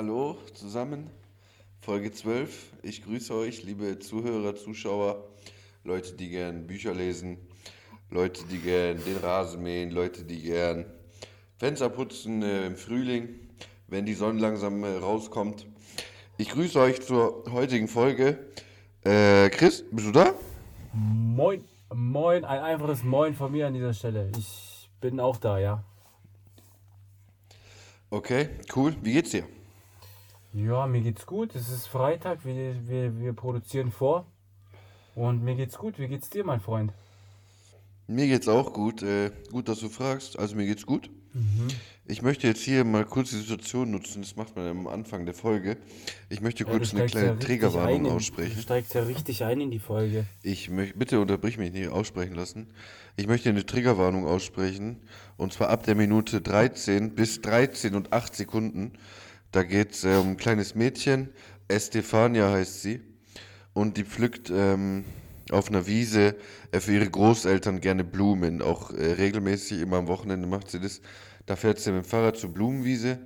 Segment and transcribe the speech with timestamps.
[0.00, 1.10] hallo zusammen.
[1.82, 2.72] Folge 12.
[2.82, 5.28] Ich grüße euch, liebe Zuhörer, Zuschauer,
[5.84, 7.36] Leute, die gern Bücher lesen,
[8.08, 10.86] Leute, die gern den Rasen mähen, Leute, die gern
[11.58, 13.28] Fenster putzen äh, im Frühling,
[13.88, 15.66] wenn die Sonne langsam äh, rauskommt.
[16.38, 18.38] Ich grüße euch zur heutigen Folge.
[19.04, 20.32] Äh, Chris, bist du da?
[20.94, 21.62] Moin,
[21.94, 24.32] moin, ein einfaches Moin von mir an dieser Stelle.
[24.38, 25.84] Ich bin auch da, ja.
[28.08, 28.96] Okay, cool.
[29.02, 29.44] Wie geht's dir?
[30.52, 31.54] Ja, mir geht's gut.
[31.54, 34.26] Es ist Freitag, wir, wir, wir produzieren vor.
[35.14, 35.98] Und mir geht's gut.
[35.98, 36.92] Wie geht's dir, mein Freund?
[38.06, 39.02] Mir geht's auch gut.
[39.02, 40.38] Äh, gut, dass du fragst.
[40.38, 41.10] Also mir geht's gut.
[42.06, 44.22] Ich möchte jetzt hier mal kurz die Situation nutzen.
[44.22, 45.76] Das macht man am Anfang der Folge.
[46.28, 48.60] Ich möchte Ja, kurz du eine ja kleine richtig Triggerwarnung ein in- Du aussprechen.
[48.60, 50.26] steigst ja richtig ein in die Folge.
[50.42, 52.66] Ich möchte, bitte unterbrich mich nicht aussprechen lassen.
[53.14, 54.96] Ich möchte eine Triggerwarnung aussprechen.
[55.36, 58.94] Und zwar ab der Minute 13 bis 13 und 8 Sekunden.
[59.52, 61.30] Da geht es äh, um ein kleines Mädchen.
[61.68, 63.00] Estefania heißt sie.
[63.72, 65.04] Und die pflückt ähm,
[65.50, 66.36] auf einer Wiese
[66.72, 68.62] äh, für ihre Großeltern gerne Blumen.
[68.62, 71.00] Auch äh, regelmäßig, immer am Wochenende macht sie das.
[71.46, 73.18] Da fährt sie mit dem Fahrrad zur Blumenwiese.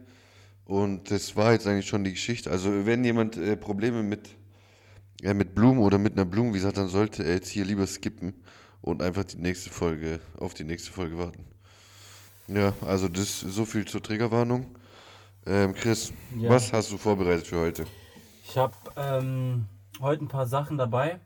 [0.64, 2.50] Und das war jetzt eigentlich schon die Geschichte.
[2.50, 4.36] Also wenn jemand äh, Probleme mit
[5.24, 8.34] ja, mit Blumen oder mit einer Blumenwiese hat, dann sollte er jetzt hier lieber skippen
[8.82, 11.46] und einfach die nächste Folge, auf die nächste Folge warten.
[12.46, 14.66] Ja, also das so viel zur Triggerwarnung.
[15.46, 16.50] Ähm, Chris, Ja.
[16.50, 17.84] was hast du vorbereitet für heute?
[18.44, 19.66] Ich habe ähm,
[20.00, 21.20] heute ein paar Sachen dabei.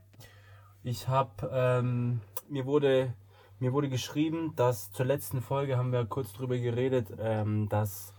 [0.83, 3.13] Ich habe, ähm, mir wurde,
[3.61, 8.13] mir wurde geschrieben, dass zur letzten Folge haben wir kurz drüber geredet, ähm, dass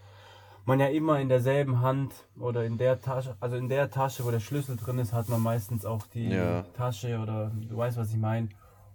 [0.65, 4.31] man ja immer in derselben Hand oder in der Tasche, also in der Tasche, wo
[4.31, 6.63] der Schlüssel drin ist, hat man meistens auch die Ja.
[6.75, 8.49] Tasche oder du weißt, was ich meine.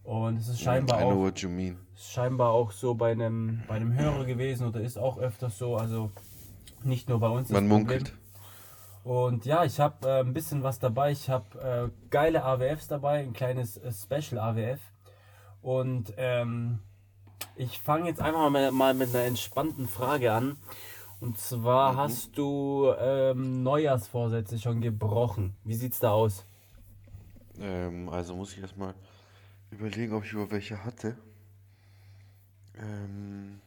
[0.04, 1.30] Und es ist scheinbar I auch
[1.96, 6.10] scheinbar auch so bei einem, bei einem Hörer gewesen oder ist auch öfters so, also
[6.84, 7.50] nicht nur bei uns.
[7.50, 7.86] Man Problem.
[7.86, 8.12] munkelt.
[9.04, 11.12] Und ja, ich habe äh, ein bisschen was dabei.
[11.12, 14.80] Ich habe äh, geile AWFs dabei, ein kleines äh, Special AWF.
[15.60, 16.78] Und ähm,
[17.56, 20.56] ich fange jetzt einfach mal, mal mit einer entspannten Frage an.
[21.20, 25.56] Und zwar hast du ähm, Neujahrsvorsätze schon gebrochen.
[25.64, 26.44] Wie sieht's da aus?
[27.58, 28.94] Ähm, also muss ich erstmal
[29.70, 31.16] überlegen, ob ich über welche hatte.
[32.76, 33.60] Ähm,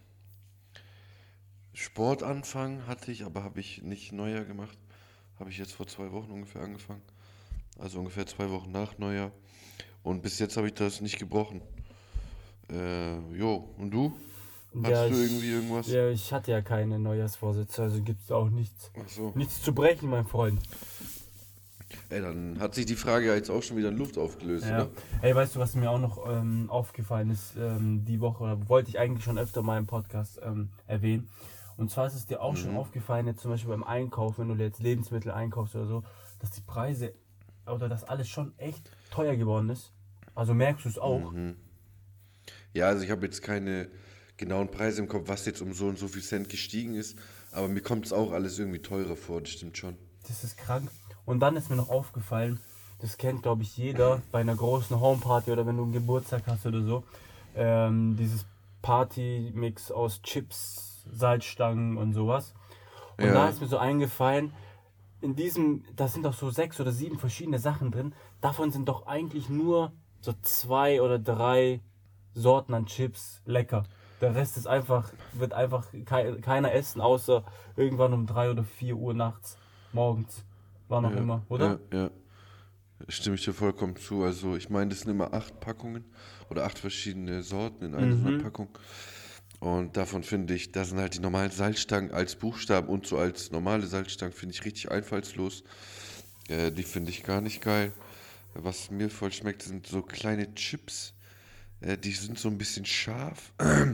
[1.77, 4.75] Sportanfang hatte ich, aber habe ich nicht Neujahr gemacht.
[5.39, 7.03] Habe ich jetzt vor zwei Wochen ungefähr angefangen.
[7.77, 9.31] Also ungefähr zwei Wochen nach Neujahr.
[10.01, 11.61] Und bis jetzt habe ich das nicht gebrochen.
[12.71, 14.17] Äh, jo, und du?
[14.81, 15.87] Hast Ja, du ich- irgendwie irgendwas?
[15.87, 19.31] Ja, ich hatte ja keine Neujahrsvorsätze, also gibt's auch nichts, so.
[19.35, 20.59] nichts zu brechen, mein Freund.
[22.09, 24.83] Ey, dann hat sich die Frage ja jetzt auch schon wieder in Luft aufgelöst, Ja.
[24.85, 24.89] oder?
[25.21, 28.97] Ey, weißt du, was mir auch noch ähm, aufgefallen ist ähm, die Woche, wollte ich
[28.97, 31.29] eigentlich schon öfter mal im Podcast ähm, erwähnen.
[31.77, 32.77] Und zwar ist es dir auch schon Mhm.
[32.77, 36.03] aufgefallen, jetzt zum Beispiel beim Einkauf, wenn du jetzt Lebensmittel einkaufst oder so,
[36.39, 37.13] dass die Preise
[37.65, 39.91] oder dass alles schon echt teuer geworden ist.
[40.33, 41.31] Also merkst du es auch.
[41.31, 41.55] Mhm.
[42.73, 43.89] Ja, also ich habe jetzt keine
[44.37, 47.17] genauen Preise im Kopf, was jetzt um so und so viel Cent gestiegen ist,
[47.51, 49.95] aber mir kommt es auch alles irgendwie teurer vor, das stimmt schon.
[50.27, 50.89] Das ist krank.
[51.25, 52.59] Und dann ist mir noch aufgefallen,
[52.99, 56.65] das kennt glaube ich jeder bei einer großen Homeparty oder wenn du einen Geburtstag hast
[56.65, 57.03] oder so,
[57.55, 58.45] ähm, dieses
[58.83, 62.53] Party-Mix aus Chips, Salzstangen und sowas.
[63.17, 63.33] Und Ja.
[63.33, 64.53] da ist mir so eingefallen,
[65.21, 68.13] in diesem, da sind doch so sechs oder sieben verschiedene Sachen drin.
[68.41, 69.91] Davon sind doch eigentlich nur
[70.21, 71.81] so zwei oder drei
[72.33, 73.83] Sorten an Chips lecker.
[74.21, 77.43] Der Rest ist einfach, wird einfach kei- keiner essen, außer
[77.75, 79.57] irgendwann um drei oder vier Uhr nachts,
[79.93, 80.43] morgens.
[80.87, 81.79] War noch ja, immer, oder?
[81.91, 82.09] Ja, ja.
[83.09, 84.23] Stimme ich dir vollkommen zu.
[84.23, 86.03] Also ich meine, das sind immer acht Packungen
[86.49, 88.41] oder acht verschiedene Sorten in einer Mhm.
[88.41, 88.69] Packung.
[89.59, 93.51] Und davon finde ich, da sind halt die normalen Salzstangen als Buchstaben und so als
[93.51, 95.63] normale Salzstangen finde ich richtig einfallslos.
[96.47, 97.91] Äh, die finde ich gar nicht geil.
[98.53, 101.13] Was mir voll schmeckt, sind so kleine Chips.
[101.81, 103.51] Äh, die sind so ein bisschen scharf.
[103.59, 103.85] ah,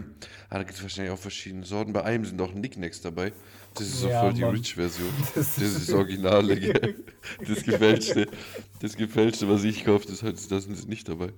[0.49, 1.91] da gibt es wahrscheinlich auch verschiedene Sorten.
[1.93, 3.33] Bei einem sind auch Knickknacks dabei.
[3.73, 4.43] Das ist so Ja, voll die.
[4.43, 5.09] Rich-Version.
[5.35, 6.95] Das Das ist das Originale?
[7.45, 8.27] Das gefälschte,
[8.81, 11.33] das gefälschte, was ich kaufe, das, hat- da sind sie nicht dabei.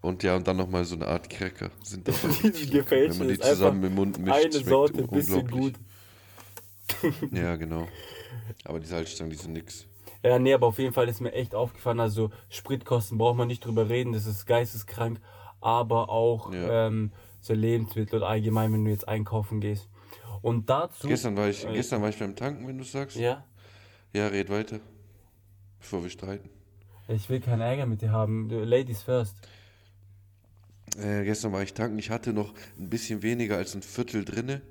[0.00, 1.70] Und ja, und dann nochmal so eine Art Cracker.
[1.82, 5.74] Sind auch Die gefälschte Wenn man die zusammen im Mund mischt, Eine Sorte, bisschen unglaublich.
[5.74, 5.74] gut.
[7.32, 7.88] Ja, genau.
[8.64, 9.86] Aber die Salzstangen, die sind nix.
[10.22, 13.64] Ja, nee, aber auf jeden Fall ist mir echt aufgefallen, also Spritkosten braucht man nicht
[13.64, 15.20] drüber reden, das ist geisteskrank,
[15.60, 16.86] aber auch Ja.
[16.86, 19.88] ähm, so Lebensmittel oder allgemein, wenn du jetzt einkaufen gehst.
[20.42, 21.08] Und dazu.
[21.08, 23.16] Gestern war ich, äh, gestern war ich beim Tanken, wenn du sagst.
[23.16, 23.44] Ja,
[24.12, 24.80] Ja, red weiter.
[25.80, 26.48] Bevor wir streiten.
[27.08, 28.48] ich will keinen Ärger mit dir haben.
[28.50, 29.36] Ladies first.
[30.96, 31.98] Äh, gestern war ich tanken.
[31.98, 34.62] Ich hatte noch ein bisschen weniger als ein Viertel drinne.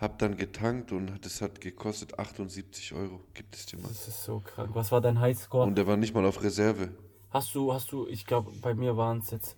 [0.00, 3.20] hab dann getankt und das hat gekostet 78 Euro.
[3.32, 3.88] Gibt es dir mal.
[3.88, 4.70] Das ist so krank.
[4.74, 5.66] Was war dein Highscore?
[5.66, 6.90] Und der war nicht mal auf Reserve.
[7.30, 9.56] Hast du, hast du, ich glaube, bei mir waren es jetzt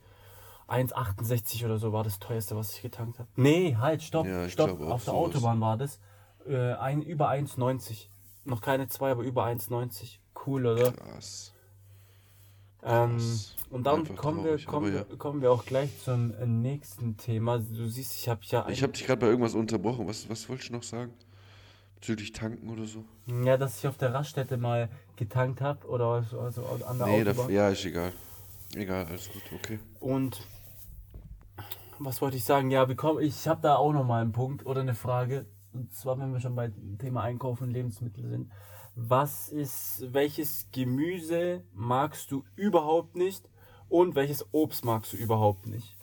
[0.68, 3.28] 1,68 oder so war das teuerste, was ich getankt habe.
[3.36, 4.80] Nee, halt, stopp, Ja, stopp.
[4.80, 5.34] Auf der sowas.
[5.36, 6.00] Autobahn war das.
[6.46, 8.08] Äh, ein, über 1,90.
[8.44, 10.18] Noch keine 2, aber über 1,90.
[10.46, 10.92] Cool, oder?
[10.92, 11.52] Krass.
[12.82, 13.18] Ähm,
[13.70, 17.58] und dann Einfach kommen, wir, kommen, wir, kommen wir auch gleich zum äh, nächsten Thema.
[17.58, 20.06] Du siehst, ich habe ja, Ich habe dich gerade bei irgendwas unterbrochen.
[20.06, 21.12] Was, was wolltest du noch sagen?
[21.96, 23.04] Bezüglich tanken oder so?
[23.44, 27.50] ja, dass ich auf der Raststätte mal getankt habe oder also, an der Nee, Autobahn.
[27.50, 28.12] ja, ist egal.
[28.74, 29.80] Egal, alles gut, okay.
[29.98, 30.40] Und
[31.98, 32.70] was wollte ich sagen?
[32.70, 35.46] Ja, kommen, ich habe da auch noch mal einen Punkt oder eine Frage.
[35.72, 38.50] Und zwar, wenn wir schon bei dem Thema Einkaufen und Lebensmittel sind.
[38.94, 43.48] Was ist, welches Gemüse magst du überhaupt nicht
[43.88, 45.96] und welches Obst magst du überhaupt nicht?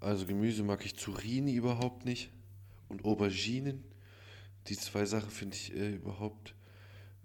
[0.00, 2.30] Also Gemüse mag ich Zucchini überhaupt nicht.
[2.88, 3.84] Und Auberginen.
[4.66, 6.54] Die zwei Sachen finde ich äh, überhaupt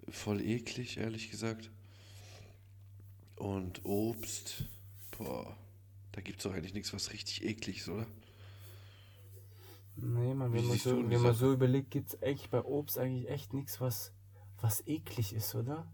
[0.08, 1.70] voll eklig, ehrlich gesagt.
[3.36, 4.64] Und Obst,
[5.16, 5.56] boah,
[6.14, 8.06] da gibt es doch eigentlich nichts, was richtig eklig ist, oder?
[9.96, 13.28] Nee, man, wenn man so, wenn man so überlegt, gibt es eigentlich bei Obst eigentlich
[13.28, 14.12] echt nichts, was,
[14.60, 15.86] was eklig ist, oder?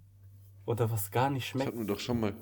[0.67, 1.69] Oder was gar nicht Das schmeckt.
[1.69, 2.35] hatten wir doch schon mal,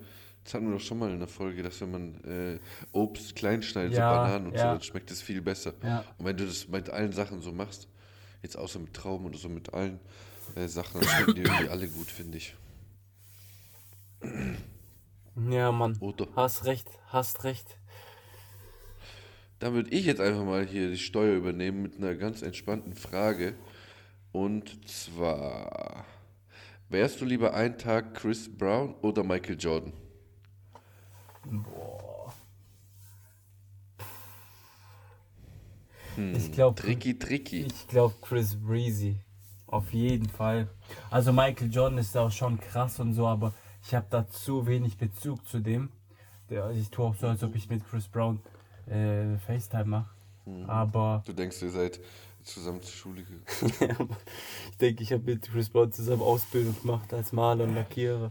[0.44, 2.58] das hatten wir doch schon mal in der Folge, dass wenn man äh,
[2.92, 4.72] Obst klein schneidet, Ja, so Bananen und so, ja.
[4.72, 5.74] dann schmeckt es viel besser.
[5.82, 6.04] Ja.
[6.18, 7.88] Und wenn du das mit allen Sachen so machst,
[8.42, 10.00] jetzt außer mit Trauben oder so mit allen
[10.56, 12.56] äh, Sachen, dann schmecken die irgendwie alle gut, finde ich.
[15.50, 15.96] Ja, Mann.
[16.00, 16.26] Oder?
[16.34, 17.78] Hast recht, hast recht.
[19.58, 23.54] Dann würde ich jetzt einfach mal hier die Steuer übernehmen mit einer ganz entspannten Frage.
[24.32, 26.04] Und zwar,
[26.88, 29.92] wärst du lieber einen Tag Chris Brown oder Michael Jordan?
[36.34, 37.60] Ich glaube, Tricky, tricky.
[37.62, 39.20] Ich glaube Chris Breezy.
[39.66, 40.68] Auf jeden Fall.
[41.10, 43.52] Also Michael Jordan ist auch schon krass und so, aber
[43.88, 45.88] ich habe da zu wenig Bezug zu dem.
[46.50, 48.38] Der, ich tue auch so, als ob ich mit Chris Brown
[48.86, 50.10] äh, FaceTime mache.
[50.66, 51.98] Aber Du denkst, ihr seid
[52.42, 54.10] zusammen zur Schule gegangen.
[54.70, 58.30] ich denke, ich habe mit Chris Brown zusammen Ausbildung gemacht als Maler und Lackierer.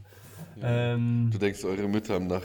[0.61, 2.43] Ähm, Du denkst, eure Mütter haben nach,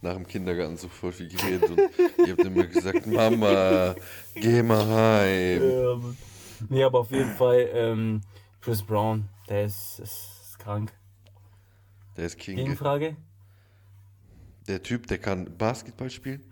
[0.00, 1.80] nach dem Kindergarten so voll viel geredet und
[2.24, 3.96] ihr habt immer gesagt, Mama,
[4.34, 5.62] geh mal heim.
[5.62, 6.16] ähm,
[6.68, 8.20] nee, aber auf jeden Fall ähm,
[8.60, 10.92] Chris Brown, der ist, ist, ist krank.
[12.16, 12.56] Der ist King.
[12.56, 13.16] Gegenfrage?
[14.68, 16.42] Der Typ, der kann Basketball spielen.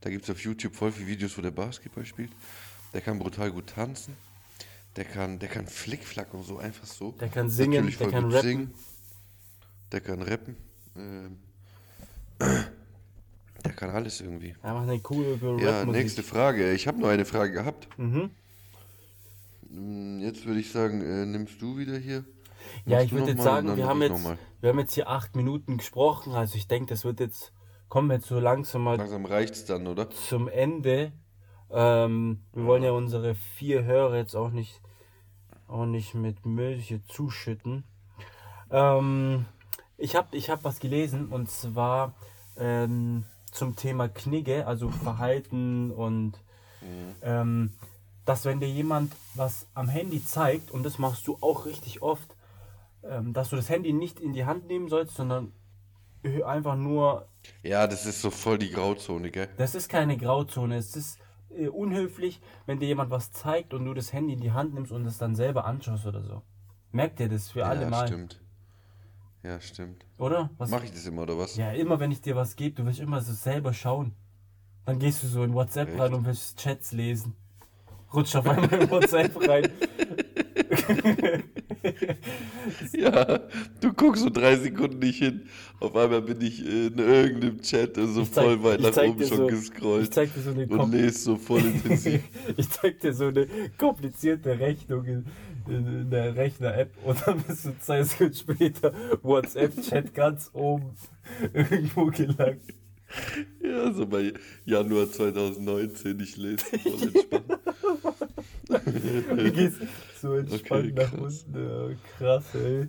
[0.00, 2.30] Da gibt es auf YouTube voll viele Videos, wo der Basketball spielt.
[2.94, 4.16] Der kann brutal gut tanzen.
[4.96, 7.12] Der kann, der kann Flickflack und so einfach so.
[7.12, 8.42] Der kann singen, Natürlich der kann rappen.
[8.48, 8.74] singen.
[9.92, 10.56] Der kann rappen.
[10.96, 11.38] Ähm,
[12.40, 14.54] der kann alles irgendwie.
[14.62, 16.02] Einfach eine coole Ja, Rap-Musik.
[16.02, 16.72] nächste Frage.
[16.72, 17.86] Ich habe noch eine Frage gehabt.
[17.98, 18.30] Mhm.
[19.70, 22.24] Mm, Jetzt würde ich sagen, äh, nimmst du wieder hier.
[22.86, 24.24] Ja, ich würde jetzt sagen, wir haben, jetzt,
[24.60, 26.34] wir haben jetzt hier acht Minuten gesprochen.
[26.34, 27.52] Also ich denke, das wird jetzt,
[27.88, 30.10] kommen wir jetzt so langsam mal Langsam reicht's dann, oder?
[30.10, 31.12] zum Ende.
[31.70, 34.80] Ähm, wir wollen ja unsere vier Hörer jetzt auch nicht,
[35.68, 37.84] auch nicht mit Milch hier zuschütten.
[38.70, 39.46] Ähm,
[39.96, 42.14] ich habe ich hab was gelesen und zwar
[42.56, 46.34] ähm, zum Thema Knigge, also Verhalten und
[47.22, 47.72] ähm,
[48.24, 52.36] dass wenn dir jemand was am Handy zeigt, und das machst du auch richtig oft,
[53.02, 55.52] dass du das Handy nicht in die Hand nehmen sollst, sondern
[56.44, 57.28] einfach nur
[57.62, 59.48] Ja, das ist so voll die Grauzone, gell?
[59.56, 60.76] das ist keine Grauzone.
[60.76, 61.18] Es ist
[61.50, 64.92] äh, unhöflich, wenn dir jemand was zeigt und du das Handy in die Hand nimmst
[64.92, 66.42] und es dann selber anschaust oder so.
[66.92, 68.06] Merkt ihr das für alle ja, Mal?
[68.06, 68.40] stimmt.
[69.42, 70.04] Ja, stimmt.
[70.18, 70.50] Oder?
[70.58, 70.70] Was?
[70.70, 71.56] Mache ich das immer, oder was?
[71.56, 74.14] Ja, immer wenn ich dir was gebe, du willst immer so selber schauen.
[74.84, 76.00] Dann gehst du so in WhatsApp Echt?
[76.00, 77.36] rein und willst Chats lesen.
[78.12, 79.70] Rutscht auf einmal in WhatsApp rein.
[82.92, 83.40] Ja,
[83.80, 85.42] du guckst so drei Sekunden nicht hin.
[85.80, 89.26] Auf einmal bin ich in irgendeinem Chat so Ich zeig- voll weit ich nach oben
[89.26, 92.20] schon so- Ich gescrollt zeig dir so eine und lese so voll intensiv.
[92.56, 93.46] ich zeig dir so eine
[93.78, 95.24] komplizierte Rechnung in,
[95.68, 100.90] in, in der Rechner-App und dann bist du zwei Sekunden später WhatsApp-Chat ganz oben
[101.54, 102.62] irgendwo gelangt.
[103.62, 104.32] ja, so bei
[104.64, 107.60] Januar 2019, ich lese voll entspannt.
[109.36, 109.78] Du gehst
[110.20, 111.98] so entspannt Okay, nach unten.
[112.18, 112.88] Krass, ey.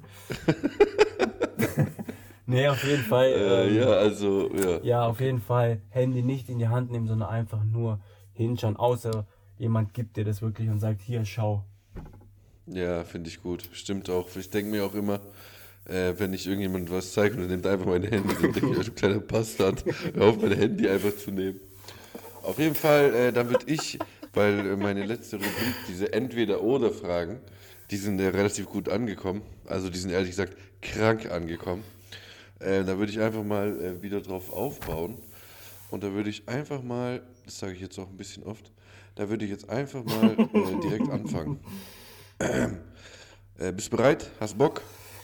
[2.46, 3.28] nee, auf jeden Fall.
[3.28, 4.80] äh, ähm, ja, also, ja.
[4.84, 8.00] Ja, auf jeden Fall Handy nicht in die Hand nehmen, sondern einfach nur
[8.34, 8.76] hinschauen.
[8.76, 9.26] Außer
[9.58, 11.64] jemand gibt dir das wirklich und sagt, hier, schau.
[12.68, 13.70] Ja, finde ich gut.
[13.74, 14.28] Stimmt auch.
[14.36, 15.20] Ich denke mir auch immer,
[15.86, 18.78] äh, wenn ich irgendjemand was zeige und er nimmt einfach mein Handy, dann denke ich,
[18.78, 19.84] oh, du kleiner Bastard,
[20.14, 21.60] hör auf, mein Handy einfach zu nehmen.
[22.44, 24.00] Auf jeden Fall, äh, dann würde ich
[24.34, 27.40] weil äh, meine letzte Rubrik, diese Entweder-Oder-Fragen,
[27.90, 29.42] die sind äh, relativ gut angekommen.
[29.66, 31.84] Also die sind ehrlich gesagt krank angekommen.
[32.60, 35.18] Äh, da würde ich einfach mal äh, wieder drauf aufbauen.
[35.90, 38.72] Und da würde ich einfach mal, das sage ich jetzt auch ein bisschen oft,
[39.16, 41.60] da würde ich jetzt einfach mal äh, direkt anfangen.
[42.40, 44.32] Äh, bist bereit?
[44.40, 44.82] Hast Bock?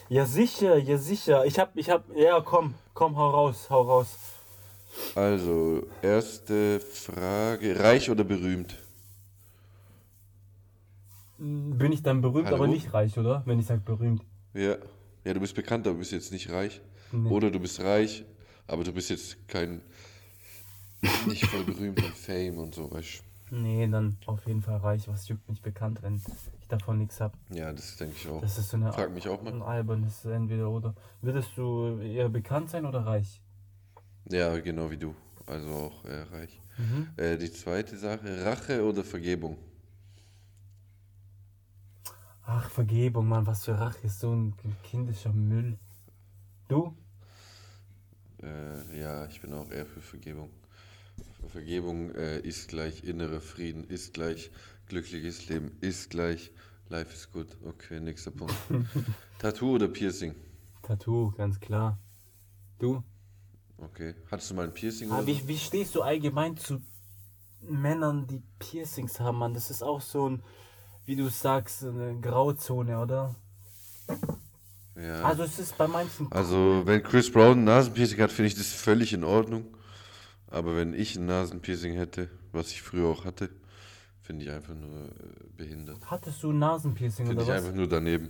[0.10, 1.46] Ja, sicher, ja, sicher.
[1.46, 4.08] Ich hab, ich hab, ja, komm, komm, hau raus, hau raus.
[5.16, 7.80] Also, erste Frage.
[7.80, 8.78] Reich oder berühmt?
[11.38, 12.56] Bin ich dann berühmt, Hallo?
[12.58, 13.44] aber nicht reich, oder?
[13.46, 14.24] Wenn ich sag berühmt.
[14.53, 14.77] Ja.
[15.24, 16.82] Ja, du bist bekannt, aber du bist jetzt nicht reich.
[17.12, 17.29] Nee.
[17.29, 18.25] Oder du bist reich,
[18.65, 19.82] aber du bist jetzt kein,
[21.27, 25.08] nicht voll berühmt und Fame und so, weißt Nee, dann auf jeden Fall reich.
[25.08, 26.24] Was juckt mich bekannt, wenn ich
[26.67, 27.34] davon nichts hab.
[27.50, 27.56] du.
[27.58, 28.41] Ja, das denke ich auch.
[28.41, 29.53] Das ist so eine Frag mich auch mal.
[29.53, 30.96] ein albernes entweder oder.
[31.22, 33.41] Würdest du eher bekannt sein oder reich?
[34.29, 35.15] Ja, genau wie du.
[35.46, 36.62] Also auch äh, reich.
[36.77, 37.08] Mhm.
[37.15, 39.58] Äh, die zweite Sache, Rache oder Vergebung?
[42.50, 45.77] Ach, Vergebung, Mann, was für Rache ist so ein kindischer Müll.
[46.70, 46.96] Du?
[48.42, 50.50] Äh, ja, ich bin auch eher für Vergebung.
[51.50, 54.50] Vergebung äh, ist gleich innerer Frieden, ist gleich
[54.88, 56.51] glückliches Leben, ist gleich
[56.88, 57.48] Life is good.
[57.66, 58.56] Okay, nächster Punkt.
[59.39, 60.34] Tattoo oder Piercing?
[60.84, 62.00] Tattoo, ganz klar.
[62.80, 63.04] Du?
[63.77, 64.16] Okay.
[64.32, 66.82] Hattest du mal ein Piercing Ah, oder wie, wie stehst du allgemein zu
[67.60, 69.54] Männern, die Piercings haben, Mann?
[69.54, 70.44] Das ist auch so ein,
[71.08, 73.34] wie du sagst, eine Grauzone, oder?
[74.96, 75.24] Ja.
[75.24, 78.68] Also es ist bei manchen Also, wenn Chris Brown ein Nasenpiercing hat, finde ich das
[78.68, 79.66] völlig in Ordnung.
[80.48, 83.50] Aber wenn ich ein Nasenpiercing hätte, was ich früher auch hatte,
[84.22, 85.12] finde ich einfach nur äh,
[85.56, 86.00] behindert.
[86.12, 87.64] Hattest du ein Nasenpiercing Finde oder ich was?
[87.64, 88.30] einfach nur daneben.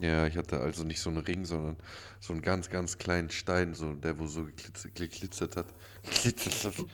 [0.00, 1.76] Ja, ich hatte also nicht so einen Ring, sondern
[2.20, 5.66] so einen ganz, ganz kleinen Stein, so der, wo so geglitzert, geglitzert hat.
[6.24, 6.86] Geglitzert hat.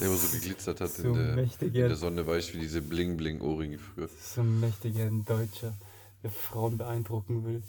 [0.00, 2.80] Der, wo so geglitzert hat So in, der, in der Sonne, weißt du, wie diese
[2.80, 4.08] Bling-Bling-Ohrringe früher.
[4.20, 5.74] So ein mächtiger Deutscher,
[6.22, 7.62] der Frauen beeindrucken will.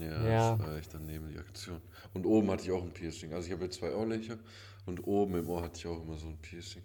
[0.00, 0.56] Ja, Ja.
[0.56, 1.80] das war echt daneben die Aktion.
[2.14, 3.32] Und oben hatte ich auch ein Piercing.
[3.32, 4.38] Also ich habe jetzt zwei Ohrlöcher
[4.86, 6.82] und oben im Ohr hatte ich auch immer so ein Piercing.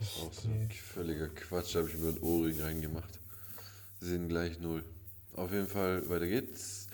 [0.00, 0.68] Auch so Verstehe.
[0.70, 3.18] völliger Quatsch, da habe ich mir einen Ohrring reingemacht.
[4.00, 4.84] Sind gleich null.
[5.34, 6.86] Auf jeden Fall, weiter geht's.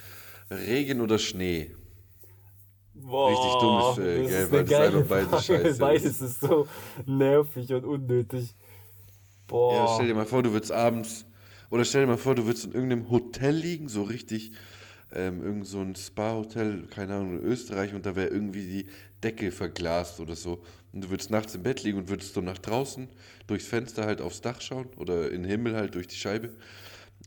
[0.50, 1.70] Regen oder Schnee?
[2.94, 5.62] Boah, Richtig dummes, äh, das gell, ist weil das einfach Frage.
[5.62, 5.78] scheiße.
[5.78, 6.66] Beides ist so
[7.06, 8.54] nervig und unnötig.
[9.46, 9.74] Boah.
[9.74, 11.24] Ja, stell dir mal vor, du würdest abends,
[11.70, 14.52] oder stell dir mal vor, du würdest in irgendeinem Hotel liegen, so richtig,
[15.12, 18.86] ähm, irgend so ein Spa-Hotel, keine Ahnung, in Österreich, und da wäre irgendwie die
[19.22, 20.62] Decke verglast oder so.
[20.92, 23.08] Und du würdest nachts im Bett liegen und würdest so nach draußen
[23.46, 26.50] durchs Fenster halt aufs Dach schauen oder in den Himmel halt durch die Scheibe.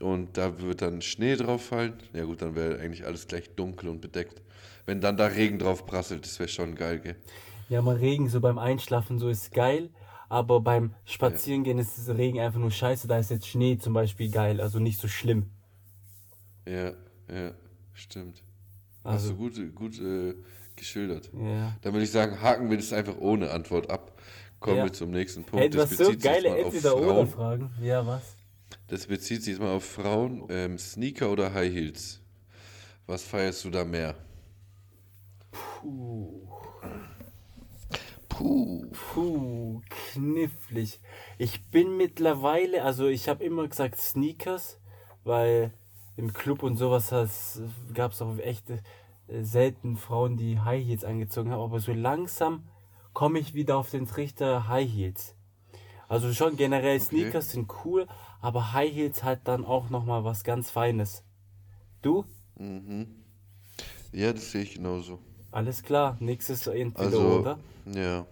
[0.04, 1.94] Und da wird dann Schnee drauf fallen.
[2.14, 4.42] Ja gut, dann wäre eigentlich alles gleich dunkel und bedeckt.
[4.86, 7.16] Wenn dann da Regen drauf prasselt, das wäre schon geil, gell?
[7.70, 9.90] Ja, mal Regen so beim Einschlafen so ist geil,
[10.28, 13.08] aber beim Spazierengehen ist das Regen einfach nur scheiße.
[13.08, 15.52] Da ist jetzt Schnee zum Beispiel geil, also nicht so schlimm.
[16.68, 16.92] Ja,
[17.34, 17.54] ja,
[17.94, 18.44] stimmt.
[19.06, 20.34] Hast Also, du gut, gut äh,
[20.76, 21.30] geschildert.
[21.34, 21.78] ja.
[21.82, 24.20] Dann würde ich sagen, haken wir das einfach ohne Antwort ab.
[24.60, 24.84] Kommen Ja.
[24.84, 25.62] wir zum nächsten Punkt.
[25.64, 26.74] Hey, du hast so geile mal auf Frauen.
[26.74, 27.72] Entweder-Oder-Fragen.
[27.82, 28.36] Ja, was?
[28.88, 30.46] Das bezieht sich jetzt mal auf Frauen.
[30.50, 32.22] Ähm, Sneaker oder High Heels?
[33.08, 34.16] Was feierst du da mehr?
[35.52, 36.48] Puh.
[38.30, 38.84] Puh.
[39.14, 41.00] Puh, knifflig.
[41.38, 44.80] Ich bin mittlerweile, also ich habe immer gesagt Sneakers,
[45.24, 45.72] weil
[46.18, 47.62] im Club und sowas
[47.94, 52.68] gab es auch echt äh, selten Frauen, die High Heels angezogen haben, aber so langsam
[53.14, 55.36] komme ich wieder auf den Trichter High Heels.
[56.08, 58.08] Also schon generell Sneakers sind cool,
[58.44, 61.24] aber High Heels halt dann auch nochmal was ganz Feines.
[62.02, 62.26] Du?
[64.12, 65.20] Ja, das sehe ich genauso.
[65.52, 67.60] Alles klar, nächstes entweder Also, oder.
[67.86, 68.26] ja.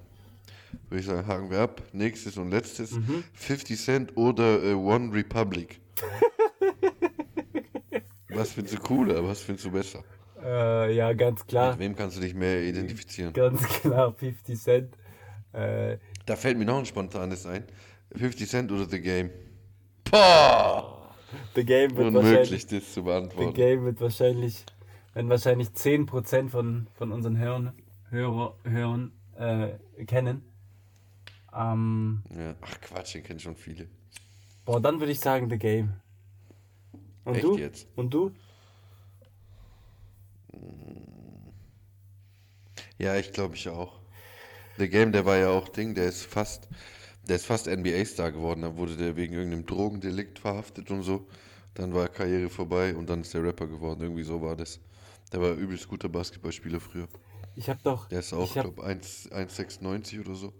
[0.90, 1.82] Würde ich sagen, haken wir ab.
[1.94, 2.92] Nächstes und letztes.
[2.92, 3.24] Mhm.
[3.34, 5.80] 50 Cent oder äh, One Republic?
[8.30, 9.26] was findest du cooler?
[9.26, 10.04] Was findest du besser?
[10.44, 11.72] Äh, ja, ganz klar.
[11.72, 13.32] Mit wem kannst du dich mehr identifizieren?
[13.34, 14.98] Ganz klar, 50 Cent.
[15.54, 17.64] Äh, Da fällt mir noch ein spontanes ein.
[18.16, 19.30] 50 Cent oder The Game?
[20.12, 20.98] Boah!
[21.56, 23.54] The Game wird wahrscheinlich, Unmöglich, das zu The beantworten.
[23.54, 24.66] Game wird wahrscheinlich,
[25.14, 27.74] wenn wahrscheinlich 10% von, von unseren Hörern,
[28.10, 29.70] Hörer, Hörern äh,
[30.06, 30.44] kennen.
[31.54, 32.56] Ähm, Ja.
[32.62, 33.88] Ach Quatsch, den kennen schon viele.
[34.66, 35.94] boah, dann würde ich sagen The Game.
[37.24, 37.58] Und Echt du?
[37.58, 37.88] jetzt?
[37.96, 38.32] Und du?
[42.98, 44.00] Ja, ich glaube ich auch.
[44.78, 46.68] The Game, der war ja auch Ding, der ist fast,
[47.28, 48.62] der ist fast NBA-Star geworden.
[48.62, 51.28] Da wurde der wegen irgendeinem Drogendelikt verhaftet und so.
[51.74, 54.02] Dann war Karriere vorbei und dann ist der Rapper geworden.
[54.02, 54.80] Irgendwie so war das.
[55.32, 57.08] Der war übelst guter Basketballspieler früher.
[57.56, 60.54] Ich habe doch, Der ist auch, ich glaube 1,96 oder so.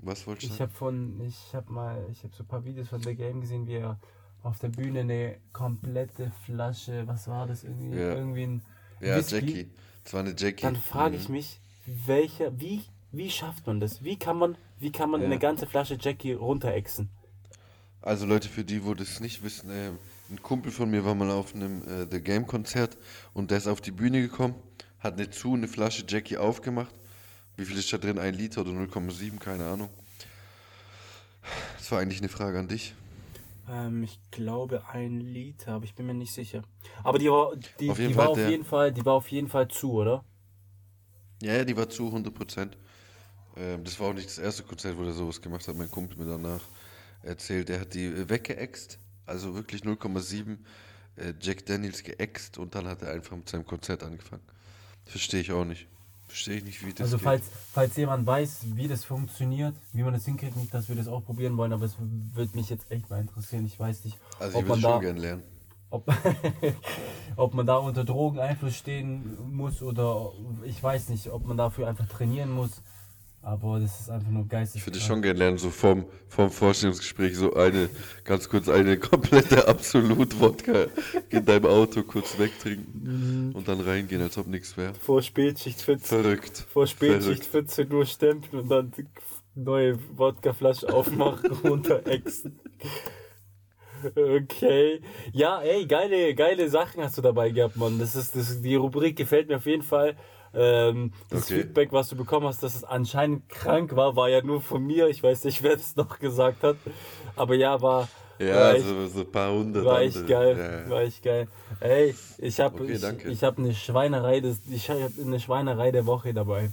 [0.00, 2.88] Was wolltest du Ich habe von, ich habe mal, ich habe so ein paar Videos
[2.88, 3.98] von The Game gesehen, wie er
[4.42, 8.14] auf der Bühne eine komplette Flasche, was war das irgendwie, Ja.
[8.14, 8.62] irgendwie ein
[9.00, 9.34] Ja, Whisky.
[9.36, 9.70] Jackie.
[10.04, 10.62] Das war eine Jackie.
[10.62, 11.34] Dann frage ich Mhm.
[11.36, 14.04] mich, welcher, wie, wie schafft man das?
[14.04, 15.26] Wie kann man, wie kann man Ja.
[15.26, 17.08] eine ganze Flasche Jackie runterexen?
[18.02, 19.90] Also Leute, für die, wo das nicht wissen, äh,
[20.30, 22.96] ein Kumpel von mir war mal auf einem äh, The Game Konzert
[23.34, 24.54] und der ist auf die Bühne gekommen,
[25.00, 26.94] hat eine zu eine Flasche Jackie aufgemacht.
[27.56, 28.18] Wie viel ist da drin?
[28.18, 29.38] Ein Liter oder 0,7?
[29.38, 29.88] Keine Ahnung.
[31.78, 32.94] Das war eigentlich eine Frage an dich.
[33.68, 36.62] Ähm, ich glaube ein Liter, aber ich bin mir nicht sicher.
[37.02, 39.14] Aber die war, die, Auf jeden die Fall war auf der- jeden Fall, die war
[39.14, 40.24] auf jeden Fall zu, oder?
[41.42, 42.76] Ja, ja, die war zu 100 Prozent.
[43.56, 45.76] Ähm, das war auch nicht das erste Konzert, wo der sowas gemacht hat.
[45.76, 46.60] Mein Kumpel mir danach
[47.22, 50.58] erzählt, er hat die weggeext, also wirklich 0,7
[51.16, 54.42] äh, Jack Daniels geext und dann hat er einfach mit seinem Konzert angefangen.
[55.04, 55.86] Verstehe ich auch nicht.
[56.28, 57.24] Verstehe ich nicht, wie das Also geht.
[57.24, 61.06] falls, falls jemand weiß, wie das funktioniert, wie man das hinkriegt, nicht, dass wir das
[61.08, 63.64] auch probieren wollen, aber es würde mich jetzt echt mal interessieren.
[63.64, 65.42] Ich weiß nicht, Also ob ich man würde da, schon gerne lernen.
[65.90, 66.12] ob,
[67.36, 70.32] ob man da unter Drogeneinfluss stehen muss oder
[70.64, 72.82] ich weiß nicht, ob man dafür einfach trainieren muss.
[73.46, 74.80] Aber das ist einfach nur geistig.
[74.80, 77.88] Ich würde schon gerne lernen, so vorm, vorm Vorstellungsgespräch so eine,
[78.24, 80.86] ganz kurz eine komplette Absolut-Wodka
[81.30, 84.94] in deinem Auto kurz wegtrinken und dann reingehen, als ob nichts wäre.
[84.94, 86.66] Vor Spätschicht 14, Verrückt.
[86.72, 87.70] vor Spätschicht Verrückt.
[87.70, 89.06] 14 Uhr stempeln und dann die
[89.54, 92.58] neue Wodkaflasche aufmachen, runterexen.
[94.16, 95.02] Okay.
[95.32, 98.00] Ja, ey, geile, geile Sachen hast du dabei gehabt, Mann.
[98.00, 100.16] Das ist, das, die Rubrik gefällt mir auf jeden Fall.
[100.56, 101.52] Ähm, das Okay.
[101.52, 105.08] Feedback, was du bekommen hast, dass es anscheinend krank war, war ja nur von mir.
[105.08, 106.78] Ich weiß nicht, wer das noch gesagt hat.
[107.36, 110.58] Aber ja, war, Ja, war so, so ein paar hundert war echt geil.
[110.58, 110.90] Ja.
[110.90, 111.48] War echt geil.
[111.80, 116.06] Ey, ich habe Okay, ich, ich hab eine Schweinerei, des, ich hab eine Schweinerei der
[116.06, 116.70] Woche dabei.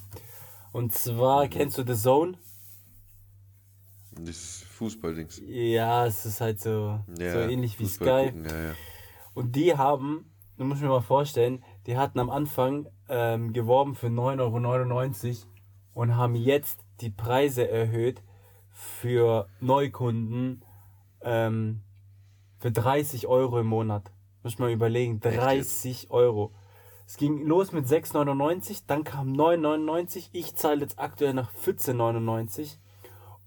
[0.74, 0.94] Und Mhm.
[0.94, 2.38] zwar, kennst du The Zone?
[4.12, 5.42] Das Fußballdings.
[5.48, 8.32] Ja, es ist halt so, Ja, so ähnlich wie Fußball Sky.
[8.32, 8.78] gucken, ja.
[9.34, 14.08] Und die haben, du musst mir mal vorstellen, die hatten am Anfang ähm, geworben für
[14.08, 15.48] 9,99 Euro
[15.94, 18.22] und haben jetzt die Preise erhöht
[18.72, 20.64] für Neukunden
[21.22, 21.82] ähm,
[22.60, 24.12] für 30 Euro im Monat.
[24.42, 25.38] Muss mal überlegen, jetzt?
[25.38, 26.52] 30 Euro.
[27.06, 30.30] Es ging los mit 6,99, dann kam 9,99.
[30.32, 32.78] Ich zahle jetzt aktuell nach 14,99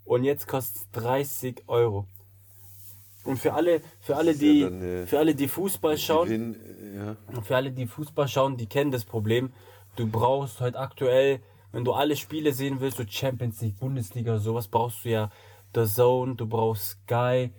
[0.05, 2.07] und jetzt kostet es 30 Euro.
[3.25, 6.55] Und für alle, für alle, ja die, dann, äh, für alle, die Fußball schauen, Gewinn,
[6.97, 7.17] ja.
[7.29, 9.53] und für alle, die Fußball schauen, die kennen das Problem.
[9.97, 11.41] Du brauchst heute aktuell,
[11.73, 15.31] wenn du alle Spiele sehen willst, so Champions League, Bundesliga, sowas, brauchst du ja
[15.75, 17.51] The Zone, du brauchst Sky,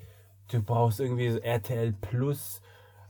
[0.52, 2.62] du brauchst irgendwie so RTL Plus,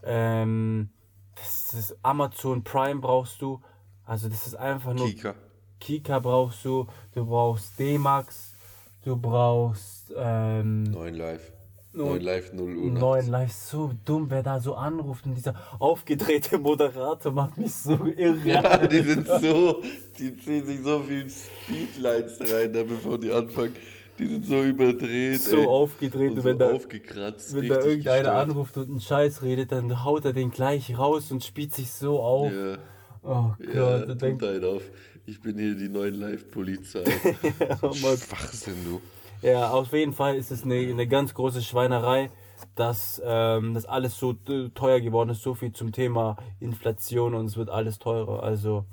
[0.03, 0.89] ähm,
[1.35, 3.61] das ist Amazon Prime brauchst du.
[4.05, 5.35] Also das ist einfach nur Kika.
[5.79, 8.55] Kika brauchst du, du brauchst D-Max,
[9.03, 11.56] du brauchst ähm, Neun Live.
[11.97, 12.91] Neun- Neun Live 0 Uhr.
[12.91, 13.51] neuen Live.
[13.51, 18.37] So dumm, wer da so anruft und dieser aufgedrehte Moderator macht mich so irre.
[18.47, 19.81] Ja, die sind so,
[20.19, 23.73] die ziehen sich so viel Speedlines rein, da bevor die anfangen.
[24.19, 25.41] Die sind so überdreht.
[25.41, 25.65] so ey.
[25.67, 27.55] aufgedreht und und so wenn da, aufgekratzt.
[27.55, 28.49] wenn da irgendeiner gestört.
[28.49, 32.19] anruft und einen Scheiß redet, dann haut er den gleich raus und spielt sich so
[32.19, 32.51] auf.
[32.51, 32.77] Ja,
[33.23, 34.81] Oh ja, Gott, und tut halt auf.
[35.25, 37.03] Ich bin hier die neuen Live-Polizei.
[37.81, 37.91] Mann.
[38.17, 39.01] Schwachsinn, du.
[39.41, 42.31] Ja, auf jeden Fall ist es eine, eine ganz große Schweinerei,
[42.75, 45.43] dass ähm, das alles so teuer geworden ist.
[45.43, 48.41] So viel zum Thema Inflation und es wird alles teurer.
[48.41, 48.85] Also,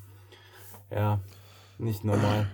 [0.90, 1.20] ja,
[1.78, 2.46] nicht normal.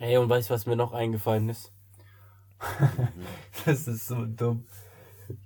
[0.00, 1.72] Ey, und weißt du, was mir noch eingefallen ist?
[3.64, 4.66] das ist so dumm.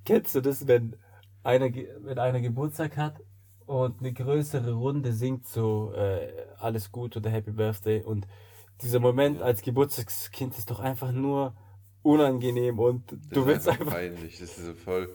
[0.07, 0.97] Kennst du das, wenn
[1.43, 1.67] einer,
[2.01, 3.21] wenn einer Geburtstag hat
[3.67, 8.27] und eine größere Runde singt so äh, alles gut oder Happy Birthday und
[8.83, 11.55] dieser Moment als Geburtstagskind ist doch einfach nur
[12.03, 14.39] unangenehm und Das du ist willst einfach peinlich.
[14.39, 15.09] Das ist so voll.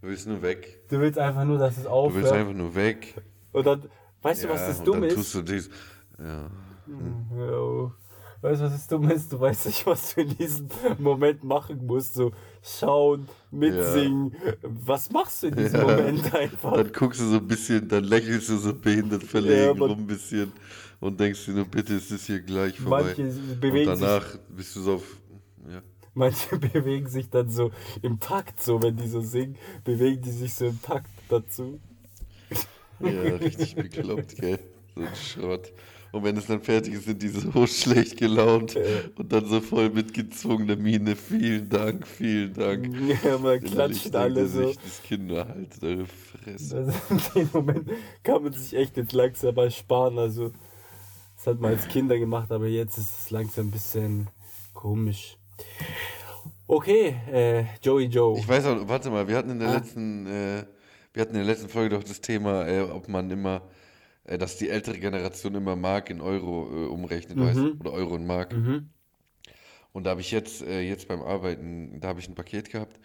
[0.00, 0.80] Du willst nur weg.
[0.88, 3.14] du willst einfach nur, dass es Du willst aufhört einfach nur weg.
[3.52, 3.84] und dann,
[4.22, 5.14] weißt du, was Ja, das dumm dann ist?
[5.14, 5.70] tust du dies.
[6.18, 6.50] Ja.
[7.36, 7.92] Jo.
[8.40, 9.32] Weißt du, was das dumm ist?
[9.32, 10.66] Du weißt nicht, was du in diesem
[10.98, 12.14] Moment machen musst.
[12.14, 14.34] So schauen, mitsingen.
[14.62, 15.86] Was machst du in diesem Ja.
[15.86, 16.72] Moment einfach?
[16.74, 20.52] Dann guckst du so ein bisschen, dann lächelst du so behindert verlegen rum ein bisschen
[21.02, 23.02] und denkst dir nur, bitte ist es hier gleich vorbei.
[23.02, 25.20] Manche und bewegen, sich, danach bist du so auf.
[25.68, 25.82] Ja.
[26.14, 30.54] manche bewegen sich dann so im Takt, so wenn die so singen, bewegen die sich
[30.54, 31.80] so im Takt dazu.
[33.00, 34.60] Ja, richtig bekloppt, gell?
[34.94, 35.72] So ein Schrott.
[36.12, 38.78] Und wenn es dann fertig ist, sind die so schlecht gelaunt
[39.16, 41.16] und dann so voll mit gezwungener Miene.
[41.16, 42.94] Vielen Dank, vielen Dank.
[43.24, 44.68] Ja, man klatscht alle so.
[44.68, 46.76] sich, Das Kind nur halt eure Fresse.
[46.76, 46.92] Also
[47.34, 47.90] in dem Moment
[48.22, 50.18] kann man sich echt jetzt langsam mal sparen.
[50.18, 50.52] Also,
[51.42, 54.28] das hat man als Kinder gemacht, aber jetzt ist es langsam ein bisschen
[54.74, 55.36] Komisch.
[56.68, 58.38] Okay, äh, Joey Joe.
[58.38, 59.74] Ich weiß auch, warte mal, wir hatten in der Ah.
[59.74, 60.64] letzten, äh,
[61.12, 63.62] wir hatten in der letzten Folge doch das Thema, äh, ob man immer,
[64.24, 67.76] äh, dass die ältere Generation immer Mark in Euro äh, umrechnet, weißt du?
[67.80, 68.54] Oder Euro in Mark.
[68.54, 68.88] Mhm.
[69.92, 73.00] Und da habe ich jetzt, äh, jetzt beim Arbeiten, da habe ich ein Paket gehabt,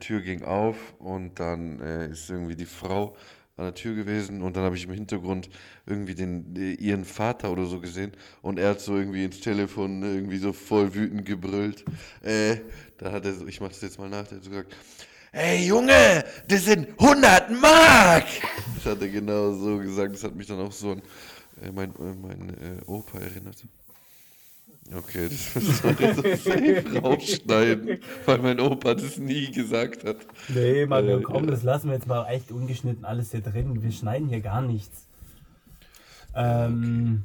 [0.00, 3.16] Tür ging auf und dann ist irgendwie die Frau
[3.56, 5.50] an der Tür gewesen und dann habe ich im Hintergrund
[5.86, 10.02] irgendwie den, äh, ihren Vater oder so gesehen und er hat so irgendwie ins Telefon
[10.02, 11.84] irgendwie so voll wütend gebrüllt.
[12.22, 12.56] Äh,
[12.98, 14.74] da hat er so, ich mach's jetzt mal nach, der hat so gesagt,
[15.32, 18.26] Ey Junge, das sind 100 Mark!
[18.74, 21.02] Das hat er genau so gesagt, das hat mich dann auch so an
[21.62, 23.56] äh, mein, äh, mein äh, Opa erinnert.
[24.94, 30.16] Okay, das müssen wir jetzt safe rausschneiden, weil mein Opa das nie gesagt hat.
[30.48, 33.82] Nee, Mann, Äh, komm, das lassen wir jetzt mal echt ungeschnitten alles hier drin.
[33.82, 35.08] Wir schneiden hier gar nichts.
[36.34, 37.24] Ähm,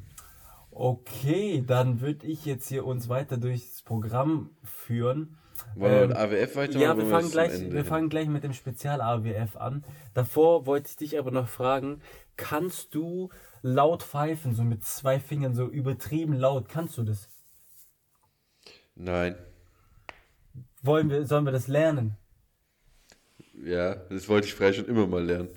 [0.72, 5.38] okay, dann würde ich jetzt hier uns weiter durchs Programm führen.
[5.76, 6.82] Wollen wir Ähm, mit AWF weitermachen?
[6.82, 7.86] Ja, wir fangen, gleich, wir hin?
[7.86, 9.84] fangen gleich mit dem Spezial-AWF an.
[10.14, 12.02] Davor wollte ich dich aber noch fragen,
[12.38, 13.30] kannst du
[13.62, 17.30] laut pfeifen, so mit zwei Fingern, so übertrieben laut, kannst du das?
[18.98, 19.36] Nein.
[20.82, 22.18] Wollen wir, sollen wir das lernen?
[23.54, 25.50] Ja, das wollte ich frei schon immer mal lernen.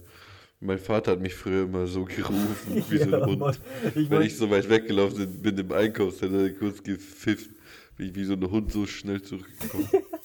[0.60, 3.38] Mein Vater hat mich früher immer so gerufen, wie so ein Ja, Hund.
[3.38, 3.56] Mann.
[3.94, 7.56] Ich Wenn ich so weit weggelaufen bin im Einkaufszentrum, hat er kurz gepfiffen.
[7.96, 9.88] Bin ich wie so ein Hund so schnell zurückgekommen.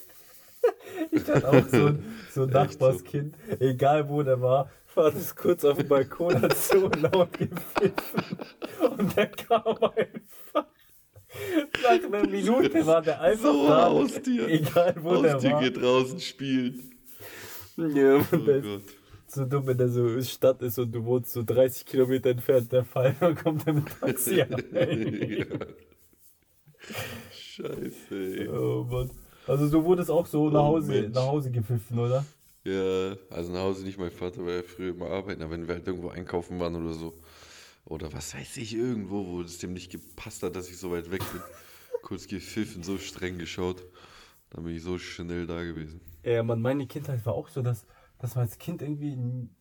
[1.10, 2.94] Ich hatte auch so ein, so ein Echt so.
[2.94, 8.38] Nachbarskind, egal wo der war, war das kurz auf dem Balkon, hat so laut gepfiffen.
[8.98, 10.25] Und der kam einfach.
[12.10, 13.86] Nach einer Minute war der einfach So, da.
[13.86, 14.48] Haustier.
[14.48, 15.60] Egal wo der Haustier war.
[15.62, 16.90] geht draußen spielen.
[17.76, 18.82] Ja, Oh der Gott.
[19.28, 22.84] so dumm, wenn der so Stadt ist und du wohnst so 30 Kilometer entfernt, der
[22.84, 25.36] Fall, dann kommt er mit Taxi rein.
[25.38, 25.46] ja.
[27.30, 28.48] Scheiße, ey.
[28.48, 29.10] Oh Mann.
[29.46, 31.14] Also du wurdest auch so nach Oh, Hause, Mensch.
[31.14, 32.24] nach Hause gepfiffen, oder?
[32.64, 33.98] Ja, also nach Hause nicht.
[33.98, 36.94] Mein Vater war ja früher immer arbeiten, aber wenn wir halt irgendwo einkaufen waren oder
[36.94, 37.14] so,
[37.84, 41.10] oder was weiß ich, irgendwo, wo es dem nicht gepasst hat, dass ich so weit
[41.12, 41.40] weg bin,
[42.06, 43.84] kurz gepfiffen, so streng geschaut,
[44.50, 46.00] dann bin ich so schnell da gewesen.
[46.24, 47.86] Ja, Mann, meine Kindheit war auch so, dass,
[48.18, 49.16] dass man als Kind irgendwie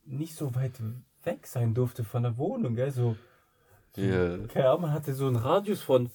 [0.06, 0.82] nicht so weit
[1.24, 2.92] weg sein durfte von der Wohnung, gell?
[2.92, 3.18] So,
[3.98, 6.10] Ja, keine Ahnung, man hatte so einen Radius von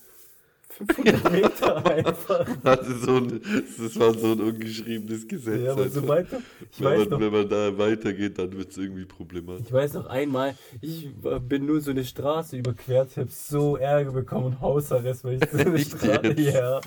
[0.70, 2.46] 500 Meter einfach.
[2.64, 3.40] hatte so ein,
[3.78, 5.60] das war so ein ungeschriebenes Gesetz.
[5.62, 6.38] Ja, aber so weiter.
[6.70, 9.66] Ich wenn, weiß man, noch, wenn man da weitergeht, dann wird es irgendwie problematisch.
[9.66, 13.76] ich weiß noch einmal, ich äh, bin nur so eine Straße überquert, ich hab so
[13.76, 16.54] Ärger bekommen und Hausarrest, weil ich so eine Echt Straße, jetzt?
[16.54, 16.80] ja,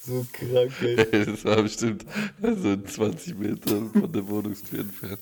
[0.00, 1.24] so krank, ey.
[1.26, 2.04] Das war bestimmt
[2.40, 5.20] so 20 Meter von der Wohnungstür entfernt.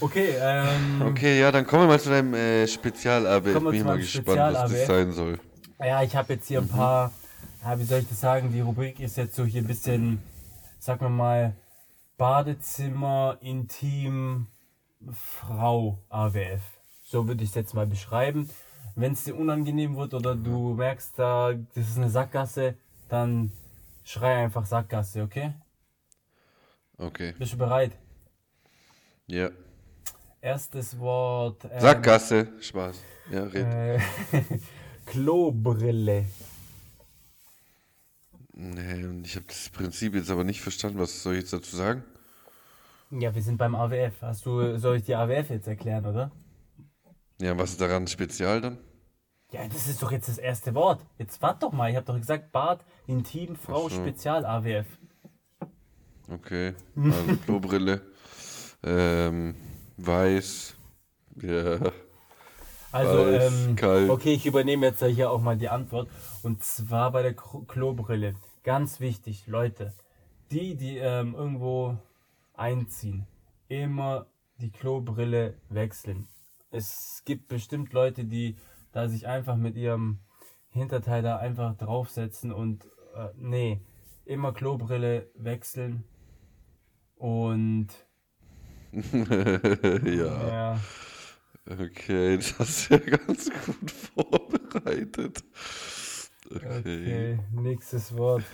[0.00, 3.62] Okay, ähm, Okay, ja, dann kommen wir mal zu deinem äh, Spezial-ABF.
[3.62, 5.38] Bin ich mal gespannt, was das sein soll.
[5.78, 7.12] Ja, ich habe jetzt hier ein paar,
[7.62, 10.22] ja, wie soll ich das sagen, die Rubrik ist jetzt so hier ein bisschen,
[10.78, 11.54] sagen wir mal,
[12.16, 14.48] Badezimmer, Intim,
[15.12, 16.62] Frau, AWF.
[17.04, 18.48] So würde ich es jetzt mal beschreiben.
[18.94, 22.76] Wenn es dir unangenehm wird oder du merkst, da, das ist eine Sackgasse,
[23.08, 23.52] dann
[24.04, 25.52] schrei einfach Sackgasse, okay?
[26.98, 27.92] Okay, Bist du bereit?
[29.26, 29.50] ja.
[30.44, 31.64] Erstes Wort.
[31.70, 33.00] ähm, Sackgasse, Spaß.
[33.30, 33.64] Ja, red.
[33.64, 34.00] Äh,
[35.06, 36.24] Klobrille.
[38.54, 40.98] Nee, und ich habe das Prinzip jetzt aber nicht verstanden.
[40.98, 42.04] Was soll ich jetzt dazu sagen?
[43.10, 44.20] Ja, wir sind beim AWF.
[44.20, 46.30] Hast du, soll ich die AWF jetzt erklären, oder?
[47.40, 48.78] Ja, was ist daran spezial dann?
[49.52, 51.04] Ja, das ist doch jetzt das erste Wort.
[51.18, 51.90] Jetzt wart doch mal.
[51.90, 53.96] Ich habe doch gesagt Bad, Intim, Frau, so.
[53.96, 54.86] Spezial, AWF.
[56.30, 58.00] Okay, also Klobrille.
[58.82, 59.54] ähm,
[59.98, 60.74] weiß.
[61.42, 61.78] Ja.
[62.92, 64.10] Also, Weiß, ähm, kalt.
[64.10, 66.08] okay, ich übernehme jetzt hier auch mal die Antwort.
[66.42, 68.34] Und zwar bei der Klobrille.
[68.62, 69.92] Ganz wichtig, Leute.
[70.50, 71.96] Die, die ähm, irgendwo
[72.54, 73.26] einziehen,
[73.68, 74.26] immer
[74.60, 76.28] die Klobrille wechseln.
[76.70, 78.56] Es gibt bestimmt Leute, die
[78.92, 80.18] da sich einfach mit ihrem
[80.68, 83.80] Hinterteil da einfach draufsetzen und äh, nee,
[84.24, 86.04] immer Klobrille wechseln.
[87.16, 87.88] Und
[90.02, 90.80] ja, ja,
[91.66, 95.44] okay, das du ja ganz gut vorbereitet.
[96.56, 96.78] Okay.
[96.78, 98.42] okay, nächstes Wort.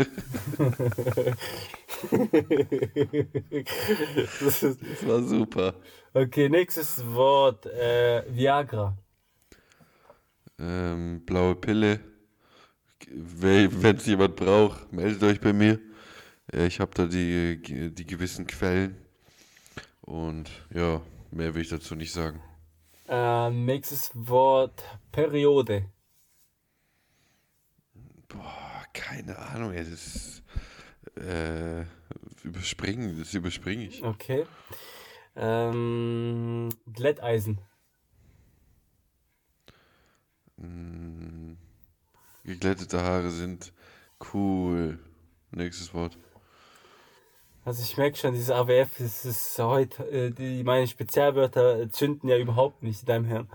[4.40, 5.74] das ist, Das war super.
[6.14, 7.66] okay, nächstes Wort.
[7.66, 8.96] Äh, Viagra.
[10.58, 12.00] Ähm, blaue Pille.
[13.10, 15.78] Wenn es jemand braucht, meldet euch bei mir.
[16.52, 18.96] Äh, Ich habe da die, die gewissen Quellen.
[20.02, 22.40] Und ja, mehr will ich dazu nicht sagen.
[23.08, 24.82] Äh, nächstes Wort.
[25.12, 25.84] Periode.
[28.92, 30.42] Keine Ahnung, das
[31.16, 31.84] äh,
[32.42, 34.02] überspringen, das überspringe ich.
[34.02, 34.46] Okay.
[35.36, 37.60] Ähm, Glätteisen.
[40.56, 41.54] Mm,
[42.44, 43.72] geglättete Haare sind
[44.34, 44.98] cool.
[45.50, 46.18] Nächstes Wort.
[47.64, 52.36] Also ich merke schon, dieses AWF, das ist heute, äh, die, meine Spezialwörter zünden ja
[52.38, 53.48] überhaupt nicht in deinem Hirn.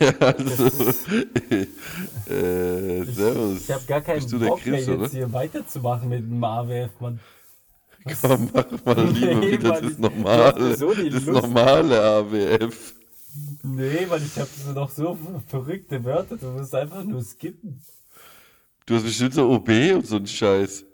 [0.00, 0.64] Ja, also,
[2.30, 3.60] äh, servus.
[3.62, 5.08] Ich habe gar keinen Bock mehr Chris, jetzt oder?
[5.08, 7.20] hier weiterzumachen mit dem AWF, Mann.
[8.22, 12.94] Komm, mach mal lieber Nee, wieder Mann, das normale, so das normale AWF.
[13.62, 17.82] Nee, weil ich habe so noch so verrückte Wörter, du musst einfach nur skippen.
[18.86, 20.84] Du hast bestimmt so OB und so einen Scheiß.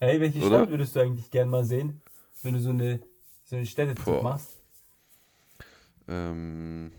[0.00, 0.58] Hey, welche Oder?
[0.58, 2.00] Stadt würdest du eigentlich gern mal sehen,
[2.42, 3.00] wenn du so eine,
[3.44, 4.22] so eine Städtezug Boah.
[4.22, 4.58] machst?
[6.08, 6.90] Ähm,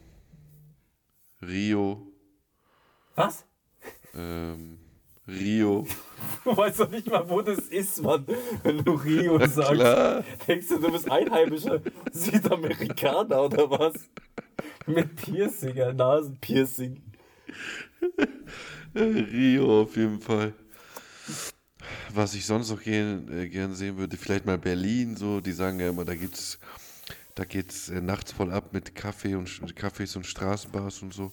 [1.42, 2.06] Rio,
[3.16, 3.46] Was?
[4.14, 4.78] ähm,
[5.28, 5.88] Rio.
[6.44, 8.26] Du weißt doch nicht mal, wo das ist, Mann,
[8.64, 9.72] wenn du Rio sagst.
[9.72, 13.94] Klar, Denkst du, du bist einheimischer Südamerikaner oder was?
[14.86, 17.02] Mit Piercinger, Nasenpiercing.
[18.96, 20.54] äh, Rio auf jeden Fall.
[22.14, 25.80] Was ich sonst noch gern, äh, gern sehen würde, vielleicht mal Berlin, so, die sagen
[25.80, 26.60] ja immer, da gibt's,
[27.40, 31.32] da geht's äh, nachts voll ab mit Kaffee und Cafés und Straßenbars und so.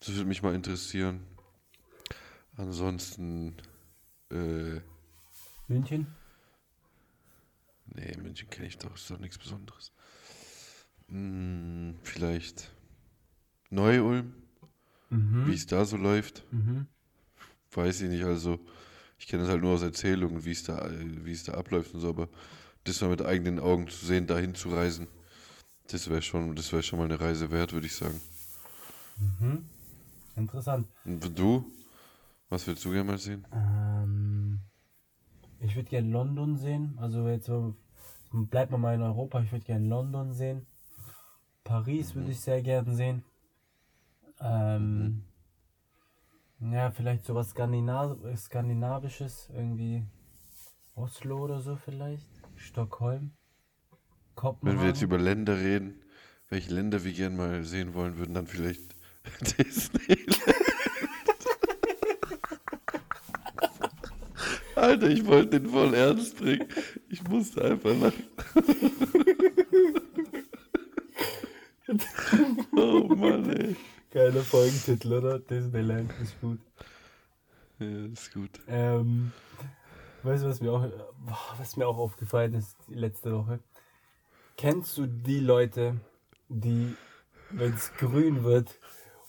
[0.00, 1.26] Das würde mich mal interessieren.
[2.56, 3.58] Ansonsten,
[4.30, 4.80] äh,
[5.68, 6.06] München?
[7.84, 9.92] Nee, München kenne ich doch, ist doch nichts Besonderes.
[11.08, 12.70] Hm, vielleicht
[13.68, 14.32] Neu-Ulm,
[15.10, 15.48] Mhm.
[15.48, 16.86] wie es da so läuft, Mhm.
[17.72, 18.24] weiß ich nicht.
[18.24, 18.58] Also,
[19.18, 21.92] ich kenne es halt nur aus Erzählungen, wie es da, äh, wie es da abläuft
[21.92, 22.30] und so, aber
[22.84, 25.08] das mal mit eigenen Augen zu sehen, dahin zu reisen,
[25.92, 28.20] das wäre schon, das wäre schon mal eine Reise wert, würde ich sagen.
[29.18, 29.64] Mhm.
[30.36, 30.88] Interessant.
[31.04, 31.64] Und du?
[32.48, 33.46] Was würdest du gerne mal sehen?
[33.52, 34.60] Ähm,
[35.60, 36.98] ich würde gerne London sehen.
[36.98, 37.50] Also jetzt
[38.30, 39.40] bleibt man mal in Europa.
[39.40, 40.66] Ich würde gerne London sehen.
[41.64, 43.24] Paris würde ich sehr gerne sehen.
[44.40, 45.24] Ähm,
[46.60, 50.04] ja, vielleicht sowas Skandinav Skandinavisches, irgendwie
[50.94, 52.26] Oslo oder so vielleicht.
[52.56, 53.32] Stockholm.
[54.34, 54.78] Kopenhagen.
[54.78, 56.00] Wenn wir jetzt über Länder reden,
[56.48, 58.94] welche Länder wir gerne mal sehen wollen würden, dann vielleicht
[59.58, 60.38] Disneyland.
[64.76, 66.66] Alter, ich wollte den voll ernst bringen.
[67.08, 68.24] Ich musste einfach lachen.
[72.76, 73.76] oh Mann, ey.
[74.10, 75.38] Geiler Folgentitel, oder?
[75.38, 76.58] Disneyland ist gut.
[77.78, 78.60] Ja, ist gut.
[78.66, 79.32] Ähm,
[80.22, 80.86] weißt du, was mir auch,
[81.58, 83.60] was mir auch aufgefallen ist die letzte Woche?
[84.56, 85.96] Kennst du die Leute,
[86.48, 86.94] die,
[87.50, 88.68] wenn es grün wird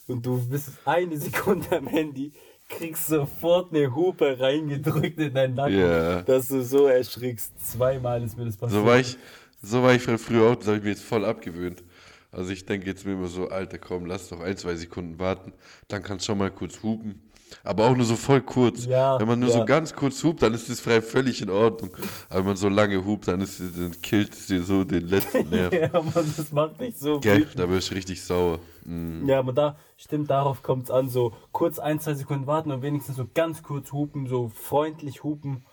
[0.08, 2.32] und du bist eine Sekunde am Handy,
[2.70, 6.22] kriegst sofort eine Hupe reingedrückt in deinen Nacken, Ja.
[6.24, 7.52] dass du so erschrickst.
[7.72, 8.82] Zweimal ist mir das passiert.
[8.82, 9.18] So war ich,
[9.62, 11.84] so war ich früher auch, das habe ich mir jetzt voll abgewöhnt.
[12.32, 15.54] Also ich denke jetzt mir immer so, Alter, komm, lass doch ein, zwei Sekunden warten,
[15.88, 17.22] dann kannst du schon mal kurz hupen.
[17.63, 18.86] Aber auch nur so voll kurz.
[18.86, 19.60] Ja, wenn man nur ja.
[19.60, 21.92] so ganz kurz hupt, dann ist das frei völlig in Ordnung.
[22.30, 25.50] Aber wenn man so lange hupt, dann, ist, dann killt es dir so den letzten
[25.52, 25.74] Nerv.
[25.74, 27.48] ja, Mann, das macht dich so Gell?
[27.56, 28.60] Da wirst du richtig sauer.
[28.86, 29.28] Mm.
[29.28, 32.82] Ja, aber da stimmt, darauf kommt es an, so kurz ein, zwei Sekunden warten und
[32.82, 35.66] wenigstens so ganz kurz hupen, so freundlich hupen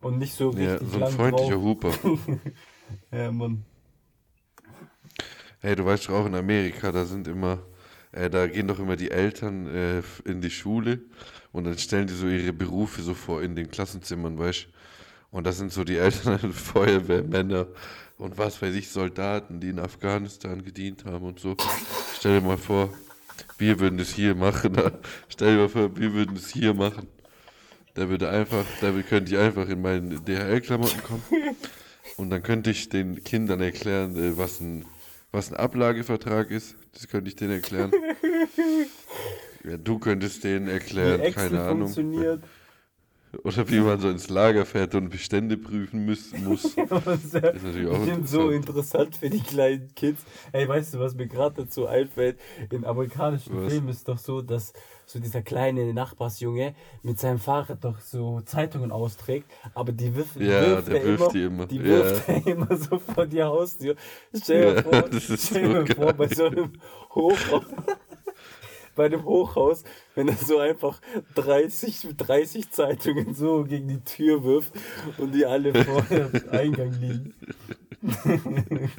[0.00, 1.62] und nicht so Ja, richtig so ein lang freundlicher drauf.
[1.62, 1.92] Huper.
[3.12, 3.64] Ja, Mann.
[5.60, 7.58] Hey, du weißt schon auch in Amerika, da sind immer,
[8.12, 11.00] äh, da gehen doch immer die Eltern äh, in die Schule
[11.52, 14.68] und dann stellen die so ihre Berufe so vor in den Klassenzimmern, weißt du?
[15.30, 17.66] Und das sind so die Eltern, Feuerwehrmänner
[18.16, 21.56] und was weiß ich, Soldaten, die in Afghanistan gedient haben und so.
[22.16, 22.92] Stell dir mal vor,
[23.58, 24.76] wir würden das hier machen.
[25.28, 27.06] Stell dir mal vor, wir würden das hier machen.
[27.94, 31.22] Da würde einfach, da könnte ich einfach in meinen DHL-Klamotten kommen
[32.16, 34.84] und dann könnte ich den Kindern erklären, äh, was ein,
[35.32, 36.76] was ein Ablagevertrag ist.
[36.92, 37.92] Das könnte ich denen erklären.
[39.64, 41.88] Ja, du könntest denen erklären, keine Ahnung.
[41.88, 42.42] funktioniert.
[43.44, 46.34] Oder wie man so ins Lager fährt und Bestände prüfen muss.
[46.36, 46.74] muss.
[46.74, 48.50] ist natürlich auch Bestimmt so interessant.
[48.50, 50.22] interessant für die kleinen Kids.
[50.52, 52.38] Ey, weißt du, was mir gerade dazu einfällt?
[52.70, 53.72] In amerikanischen Was?
[53.72, 54.72] Filmen ist doch so, dass
[55.06, 60.44] so dieser kleine Nachbarsjunge mit seinem Fahrrad doch so Zeitungen austrägt, aber die wirft, die
[60.44, 61.66] Ja, wirft der er wirft immer, die immer.
[61.66, 61.86] Die Ja.
[61.86, 63.96] wirft er immer so vor die Haustür.
[64.34, 66.72] Stell dir Ja, vor, das ist stell so vor, bei so einem
[67.14, 67.64] Hochhaus,
[68.98, 69.84] bei einem Hochhaus,
[70.16, 71.00] wenn er so einfach
[71.36, 74.72] 30, 30 Zeitungen so gegen die Tür wirft
[75.16, 77.34] und die alle vor dem Eingang liegen.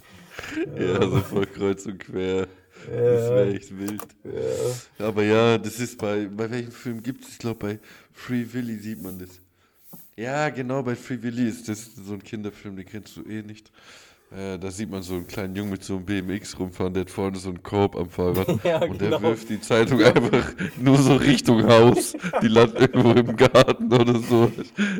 [0.77, 2.47] Ja, so voll kreuz und quer.
[2.85, 4.07] Das wäre echt wild.
[4.97, 7.31] Aber ja, das ist bei, bei welchem Film gibt es?
[7.33, 7.79] Ich glaube, bei
[8.13, 9.41] Free Willy sieht man das.
[10.15, 13.69] Ja, genau, bei Free Willy ist das so ein Kinderfilm, den kennst du eh nicht.
[14.31, 17.09] Äh, da sieht man so einen kleinen Jungen mit so einem BMX rumfahren, der hat
[17.09, 19.21] vorne so einen Korb am Fahrrad Ja, und der genau.
[19.23, 22.15] wirft die Zeitung einfach nur so Richtung Haus.
[22.39, 24.51] Die landet irgendwo im Garten oder so.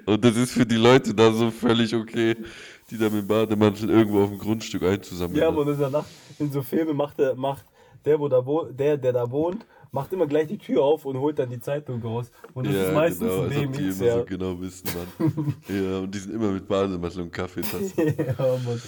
[0.07, 2.37] Und das ist für die Leute da so völlig okay,
[2.89, 5.39] die da mit dem Bademantel irgendwo auf dem Grundstück einzusammeln.
[5.39, 6.05] Ja, man ist danach
[6.39, 7.65] in so Filmen macht der, macht
[8.05, 11.19] der, wo da wohnt, der, der da wohnt, macht immer gleich die Tür auf und
[11.19, 12.31] holt dann die Zeitung raus.
[12.55, 14.17] Und das ist meistens genau, ein ob die BMX, immer ja.
[14.17, 15.55] so genau wissen, Mann.
[15.67, 17.93] ja, und die sind immer mit Bademantel und Kaffeetasse.
[17.97, 18.81] ja, Mann.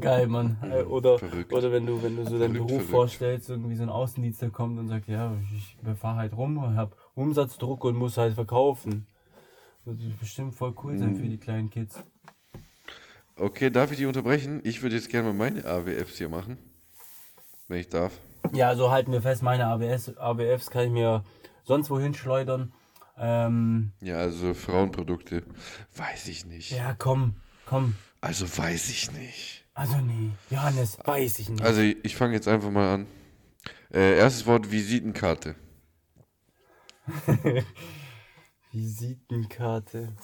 [0.00, 0.56] Geil, Mann.
[0.62, 1.52] Äh, Oder, Verrückt.
[1.52, 2.90] oder wenn du, wenn du so deinen Beruf verrückt.
[2.90, 6.76] vorstellst, irgendwie so ein Außendienst, der kommt und sagt, ja, ich fahre halt rum und
[6.76, 9.06] hab Umsatzdruck und muss halt verkaufen.
[9.84, 11.16] Das wird bestimmt voll cool sein Mhm.
[11.16, 12.04] für die kleinen Kids.
[13.36, 14.60] Okay, darf ich die unterbrechen?
[14.62, 16.58] Ich würde jetzt gerne mal meine AWFs hier machen.
[17.66, 18.12] Wenn ich darf.
[18.52, 21.24] Ja, also halten wir fest, meine ABS, ABFs kann ich mir
[21.64, 22.72] sonst wohin schleudern.
[23.18, 25.42] Ähm, Ja, also Frauenprodukte.
[25.96, 26.70] Weiß ich nicht.
[26.70, 27.96] ja, komm, komm.
[28.20, 29.64] Also weiß ich nicht.
[29.74, 31.62] Also nee, Johannes, weiß ich nicht.
[31.62, 33.06] Also ich, fange jetzt einfach mal an.
[33.92, 35.54] Äh, erstes Wort Visitenkarte.
[38.72, 40.14] Visitenkarte.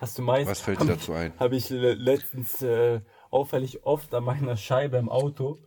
[0.00, 0.50] Hast du meist.
[0.50, 1.32] Was fällt dir dazu ein?
[1.38, 5.58] Habe ich le- letztens äh, auffällig oft an meiner Scheibe im Auto.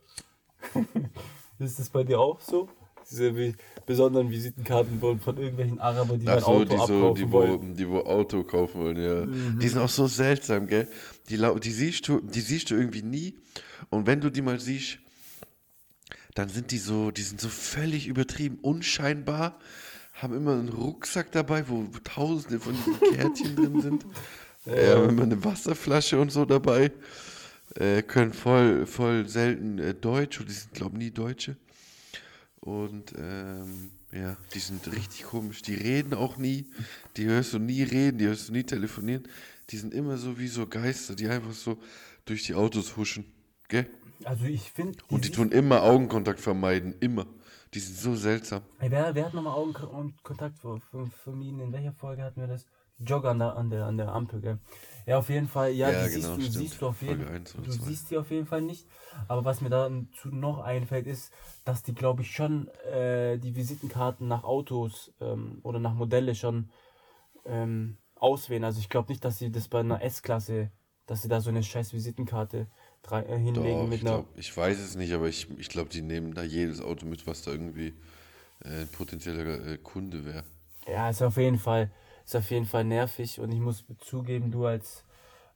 [1.58, 2.68] ist das bei dir auch so?
[3.10, 3.54] Diese
[3.86, 7.32] besonderen Visitenkarten von, von irgendwelchen Arabern, die Ach mein so, Auto die, so, die, wo,
[7.32, 7.74] wollen.
[7.74, 9.26] die wo Auto kaufen wollen, ja.
[9.26, 9.58] Mhm.
[9.58, 10.86] Die sind auch so seltsam, gell?
[11.28, 13.34] Die, die, siehst du, die siehst du irgendwie nie.
[13.88, 14.98] Und wenn du die mal siehst,
[16.34, 19.58] dann sind die so, die sind so völlig übertrieben, unscheinbar,
[20.14, 24.06] haben immer einen Rucksack dabei, wo tausende von diesen Kärtchen drin sind.
[24.66, 26.92] Äh, haben immer eine Wasserflasche und so dabei.
[27.74, 31.56] Äh, können voll, voll selten äh, Deutsch, und die sind, glaube ich, nie Deutsche.
[32.60, 35.62] Und ähm, ja, die sind richtig komisch.
[35.62, 36.66] Die reden auch nie.
[37.16, 39.26] Die hörst du nie reden, die hörst du nie telefonieren.
[39.70, 41.78] Die sind immer so wie so Geister, die einfach so
[42.26, 43.24] durch die Autos huschen.
[43.68, 43.86] Gell?
[44.24, 44.98] Also ich finde.
[45.08, 46.94] Und die tun immer Augenkontakt vermeiden.
[47.00, 47.26] Immer.
[47.72, 48.62] Die sind so seltsam.
[48.80, 51.60] Ey, wer, wer hat nochmal Augenkontakt ver- ver- vermieden?
[51.60, 52.66] In welcher Folge hatten wir das?
[52.98, 54.58] Jogger an der, an der, an der Ampel, gell?
[55.06, 55.72] Ja, auf jeden Fall.
[55.72, 56.50] Ja, Ja, die genau, siehst, du, stimmt.
[56.50, 57.92] siehst du auf jeden oder Du zwei.
[57.92, 58.86] siehst die auf jeden Fall nicht.
[59.28, 61.32] Aber was mir dazu noch einfällt, ist,
[61.64, 66.70] dass die, glaube ich, schon äh, die Visitenkarten nach Autos ähm, oder nach Modelle schon
[67.46, 68.64] ähm, auswählen.
[68.64, 70.70] Also ich glaube nicht, dass sie das bei einer S-Klasse,
[71.06, 72.68] dass sie da so eine scheiß Visitenkarte
[73.02, 74.24] drei, äh, hinlegen Doch, mit ich, einer.
[74.24, 77.26] glaub, ich weiß es nicht, aber ich, ich glaube, die nehmen da jedes Auto mit,
[77.26, 77.94] was da irgendwie
[78.64, 80.44] äh, ein potenzieller äh, Kunde wäre.
[80.86, 81.90] Ja, ist auf jeden Fall,
[82.24, 85.04] ist auf jeden Fall nervig und ich muss zugeben, du als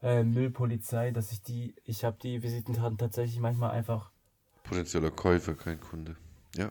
[0.02, 4.10] äh, Müllpolizei, dass ich die, ich habe die Visitenkarten tatsächlich manchmal einfach
[4.64, 6.16] Potenzieller Käufer, kein Kunde.
[6.56, 6.70] Ja,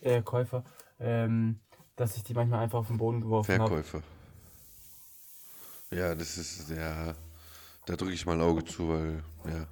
[0.00, 0.64] äh, Käufer,
[0.98, 1.60] ähm,
[1.96, 3.68] dass ich die manchmal einfach auf den Boden geworfen habe.
[3.68, 4.02] Verkäufer.
[5.90, 7.14] Ja, das ist, ja,
[7.86, 9.66] da drücke ich mal ein Auge zu, weil, ja.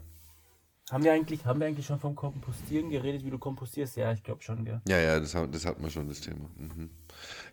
[0.90, 3.96] Haben wir eigentlich, haben wir eigentlich schon vom Kompostieren geredet, wie du kompostierst?
[3.96, 4.80] Ja, ich glaube schon, gell.
[4.88, 6.50] Ja, ja, das, hat- das hatten wir schon, das Thema.
[6.56, 6.90] Mhm.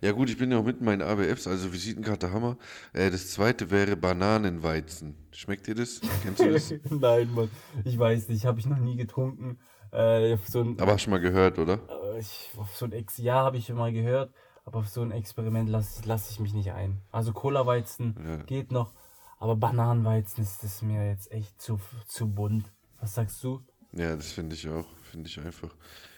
[0.02, 2.58] Ja gut, ich bin ja auch mitten in meinen ABFs, also Visitenkarte Hammer.
[2.94, 5.16] Äh, das zweite wäre Bananenweizen.
[5.32, 6.02] Schmeckt dir das?
[6.24, 6.74] Kennst du das?
[6.90, 7.50] Nein, Mann,
[7.86, 9.60] ich weiß nicht, habe ich noch nie getrunken.
[9.92, 11.80] Äh, so ein, Aber hast schon mal gehört, oder?
[12.16, 14.34] äh, ich, auf so ein Ex ja, habe ich schon mal gehört,
[14.66, 17.02] aber auf so ein Experiment lasse lass ich mich nicht ein.
[17.12, 18.38] Also Cola-Weizen Ja.
[18.44, 18.94] geht noch,
[19.40, 22.66] aber Bananenweizen ist das mir jetzt echt zu, zu bunt.
[23.00, 23.62] Was sagst du?
[23.94, 24.86] Ja, das finde ich auch.
[25.12, 25.74] Finde ich einfach.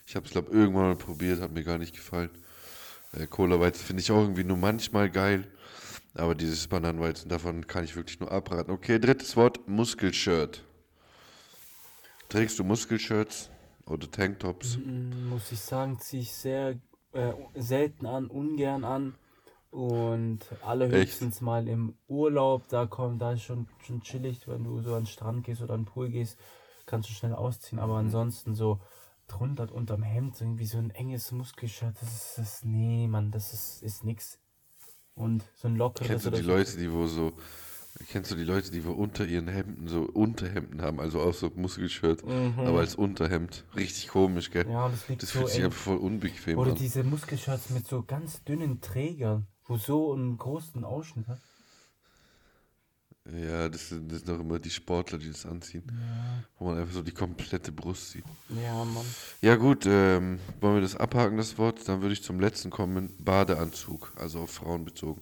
[0.06, 2.32] Ich habe es, glaube irgendwann mal probiert, hat mir gar nicht gefallen.
[3.14, 5.48] Äh, Cola-Weizen finde ich auch irgendwie nur manchmal geil.
[6.16, 8.72] Aber dieses Bananenweizen, davon kann ich wirklich nur abraten.
[8.72, 10.64] Okay, drittes Wort, Muskelshirt.
[12.30, 13.50] Trägst du Muskelshirts
[13.86, 14.78] oder Tanktops?
[14.78, 16.80] Mm, Muss ich sagen, ziehe ich sehr
[17.14, 19.16] äh, selten an, ungern an.
[19.72, 24.96] Und allerhöchstens mal im Urlaub, da kommt, da ist schon, schon chillig, wenn du so
[24.96, 26.40] an den Strand gehst oder an den Pool gehst,
[26.90, 27.80] kannst du schnell ausziehen.
[27.80, 28.80] Aber ansonsten so
[29.28, 33.84] drunter unterm Hemd, irgendwie so ein enges Muskelshirt, das ist das, nee, Mann, das ist,
[33.84, 34.40] ist nix.
[35.16, 37.34] Und so ein lockeres Kennst du oder die Leute, die wo so,
[38.10, 41.52] kennst du die Leute, die wo unter ihren Hemden so Unterhemden haben, also auch so
[41.56, 43.66] Muskelshirt, aber als Unterhemd.
[43.76, 44.66] Richtig komisch, gell?
[44.66, 44.72] Mhm.
[44.72, 46.78] Ja, und das liegt Das so fühlt sich einfach voll unbequem Oder an.
[46.78, 51.40] diese Muskelshirts mit so ganz dünnen Trägern, wo so einen großen Ausschnitt hat.
[53.36, 55.84] Ja, das sind, das sind auch immer die Sportler, die das anziehen.
[56.58, 58.24] Wo man einfach so die komplette Brust sieht.
[58.64, 59.06] Ja, Mann.
[59.42, 61.88] Ja gut, ähm, wollen wir das abhaken, das Wort?
[61.88, 63.14] Dann würde ich zum letzten kommen.
[63.20, 65.22] Badeanzug, also auf Frauen bezogen.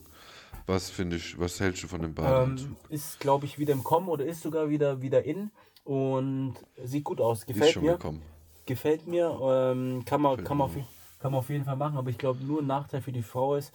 [0.65, 2.67] Was finde ich, was hältst du von dem Badeanzug?
[2.69, 5.51] Ähm, ist, glaube ich, wieder im Kommen oder ist sogar wieder, wieder in
[5.83, 7.45] und sieht gut aus.
[7.45, 7.91] die ist Gefällt schon mir.
[7.93, 8.21] gekommen.
[8.65, 9.37] gefällt mir.
[9.41, 10.75] Ähm, kann, man, kann, man auf,
[11.19, 13.55] kann man auf jeden Fall machen, aber ich glaube, nur ein Nachteil für die Frau
[13.55, 13.71] ist,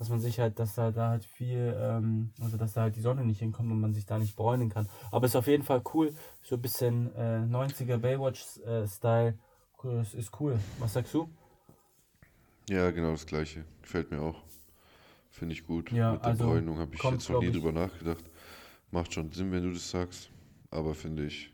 [0.00, 3.02] dass man sich halt, dass da, da halt viel, ähm, also dass da halt die
[3.02, 4.88] Sonne nicht hinkommt und man sich da nicht bräunen kann.
[5.12, 9.38] Aber ist auf jeden Fall cool, so ein bisschen äh, 90er Baywatch-Style.
[9.82, 10.58] Das ist cool.
[10.78, 11.28] Was sagst du?
[12.70, 13.66] Ja, genau das gleiche.
[13.82, 14.42] Gefällt mir auch.
[15.28, 15.92] Finde ich gut.
[15.92, 18.24] Ja, Mit der also Bräunung habe ich kommt, jetzt noch nie drüber nachgedacht.
[18.92, 20.30] Macht schon Sinn, wenn du das sagst.
[20.70, 21.52] Aber finde ich,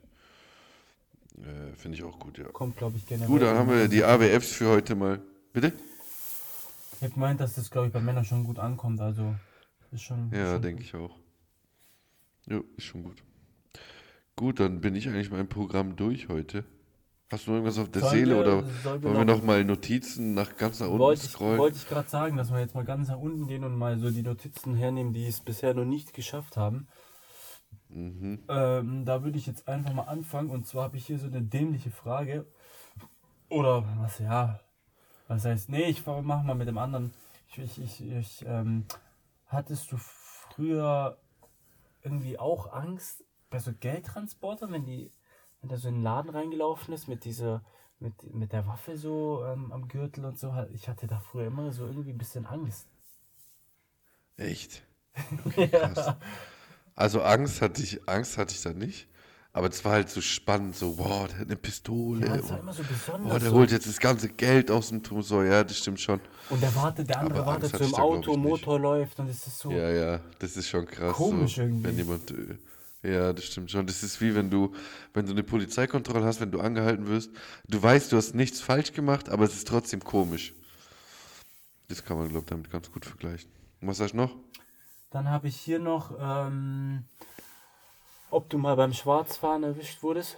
[1.38, 2.44] äh, finde ich auch gut, ja.
[2.44, 3.26] Kommt, glaube ich, generell.
[3.26, 5.20] Gut, dann haben wir die AWFs für heute mal.
[5.52, 5.72] Bitte?
[6.96, 9.00] Ich habe gemeint, dass das, glaube ich, bei Männern schon gut ankommt.
[9.00, 9.34] Also
[9.92, 10.30] ist schon.
[10.32, 11.16] Ja, denke ich auch.
[12.46, 13.22] Jo, ist schon gut.
[14.36, 16.64] Gut, dann bin ich eigentlich mein Programm durch heute.
[17.30, 20.34] Hast du noch irgendwas auf der Sollen Seele oder wollen wir noch- noch mal Notizen
[20.34, 21.58] nach ganz nach unten Wollte ich, scrollen?
[21.58, 24.10] wollte ich gerade sagen, dass wir jetzt mal ganz nach unten gehen und mal so
[24.10, 26.86] die Notizen hernehmen, die es bisher noch nicht geschafft haben.
[27.88, 28.44] Mhm.
[28.48, 31.42] Ähm, da würde ich jetzt einfach mal anfangen und zwar habe ich hier so eine
[31.42, 32.46] dämliche Frage.
[33.48, 34.60] Oder was, ja.
[35.28, 37.12] Was heißt, nee, ich mach mal mit dem anderen.
[37.48, 38.84] Ich, ich, ich, ich ähm,
[39.46, 41.18] hattest du früher
[42.02, 45.10] irgendwie auch Angst bei so Geldtransportern, wenn die,
[45.60, 47.64] wenn da so in den Laden reingelaufen ist mit dieser,
[47.98, 50.52] mit, mit der Waffe so ähm, am Gürtel und so.
[50.72, 52.86] Ich hatte da früher immer so irgendwie ein bisschen Angst.
[54.36, 54.82] Echt?
[55.46, 56.14] Okay, krass.
[56.94, 59.08] Also Angst hatte ich, Angst hatte ich da nicht.
[59.56, 62.26] Aber es war halt so spannend, so, wow, der hat eine Pistole.
[62.26, 63.38] Ja, das war und, immer so oh, besonders.
[63.40, 63.56] der so.
[63.56, 65.46] holt jetzt das ganze Geld aus dem Tresor.
[65.46, 66.20] Ja, das stimmt schon.
[66.50, 68.36] Und der wartet, der andere Aber wartet so im da, Auto.
[68.36, 69.70] Motor läuft und es ist so.
[69.70, 71.16] Ja, ja, das ist schon krass.
[71.16, 71.84] Komisch so, irgendwie.
[71.84, 73.86] Wenn jemand, äh, ja, das stimmt schon.
[73.86, 74.74] Das ist wie wenn du,
[75.14, 77.30] wenn du eine Polizeikontrolle hast, wenn du angehalten wirst.
[77.66, 80.52] Du weißt, du hast nichts falsch gemacht, aber es ist trotzdem komisch.
[81.88, 83.50] Das kann man, glaube ich, damit ganz gut vergleichen.
[83.80, 84.36] Und was hast du noch?
[85.08, 87.04] Dann habe ich hier noch, ähm,
[88.30, 90.36] ob du mal beim Schwarzfahren erwischt wurdest.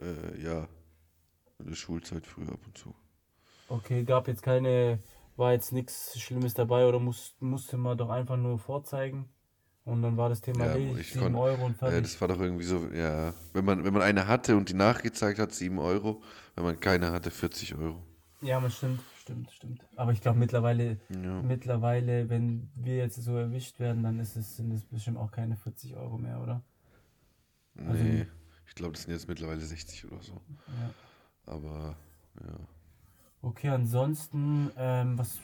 [0.00, 0.66] Äh, ja,
[1.58, 2.94] in der Schulzeit früher ab und zu.
[3.68, 4.98] Okay, gab jetzt keine,
[5.36, 9.28] war jetzt nichts Schlimmes dabei oder muss, musste man doch einfach nur vorzeigen.
[9.84, 12.02] Und dann war das Thema Ja, erledigt, ich 7 kon- Euro und Ja, fertig.
[12.02, 15.38] das war doch irgendwie so, ja, wenn man, wenn man eine hatte und die nachgezeigt
[15.38, 16.22] hat, 7 Euro.
[16.54, 18.02] Wenn man keine hatte, 40 Euro.
[18.42, 19.86] Ja, man stimmt, stimmt, stimmt.
[19.96, 21.40] Aber ich glaube mittlerweile, Ja.
[21.42, 25.56] mittlerweile, wenn wir jetzt so erwischt werden, dann ist es, sind es bestimmt auch keine
[25.56, 26.62] 40 Euro mehr, oder?
[27.76, 28.26] Also- Nee,
[28.66, 30.32] ich glaube, das sind jetzt mittlerweile 60 oder so.
[30.34, 30.90] Ja.
[31.46, 31.96] Aber,
[32.40, 32.58] ja.
[33.42, 35.38] Okay, ansonsten, ähm, was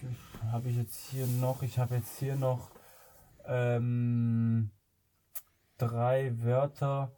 [0.50, 1.62] habe ich jetzt hier noch?
[1.62, 2.70] Ich habe jetzt hier noch
[3.46, 4.70] ähm,
[5.78, 7.12] drei Wörter,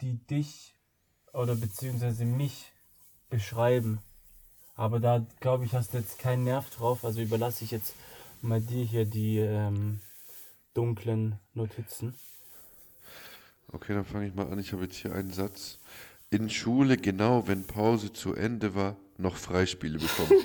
[0.00, 0.74] die dich
[1.32, 2.72] oder beziehungsweise mich
[3.30, 4.00] beschreiben.
[4.78, 7.04] Aber da glaube ich, hast du jetzt keinen Nerv drauf.
[7.04, 7.94] Also überlasse ich jetzt
[8.42, 9.98] mal dir hier die ähm,
[10.72, 12.14] dunklen Notizen.
[13.72, 14.60] Okay, dann fange ich mal an.
[14.60, 15.80] Ich habe jetzt hier einen Satz.
[16.30, 20.44] In Schule, genau wenn Pause zu Ende war, noch Freispiele bekommen.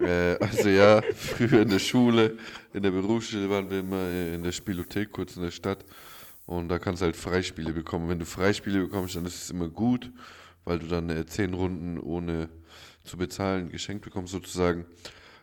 [0.00, 2.36] äh, also ja, früher in der Schule,
[2.74, 5.82] in der Berufsschule waren wir immer äh, in der Spielothek, kurz in der Stadt.
[6.44, 8.10] Und da kannst du halt Freispiele bekommen.
[8.10, 10.12] Wenn du Freispiele bekommst, dann ist es immer gut,
[10.66, 12.50] weil du dann äh, zehn Runden ohne
[13.04, 14.86] zu bezahlen geschenkt bekommst sozusagen.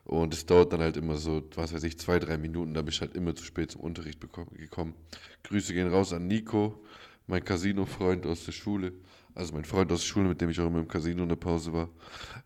[0.04, 2.98] Und es dauert dann halt immer so, was weiß ich, zwei, drei Minuten, da bist
[2.98, 4.96] du halt immer zu spät zum Unterricht gekommen.
[5.44, 6.84] Grüße gehen raus an Nico,
[7.28, 8.94] mein Casino-Freund aus der Schule.
[9.36, 11.36] Also mein Freund aus der Schule, mit dem ich auch immer im Casino in der
[11.36, 11.90] Pause war.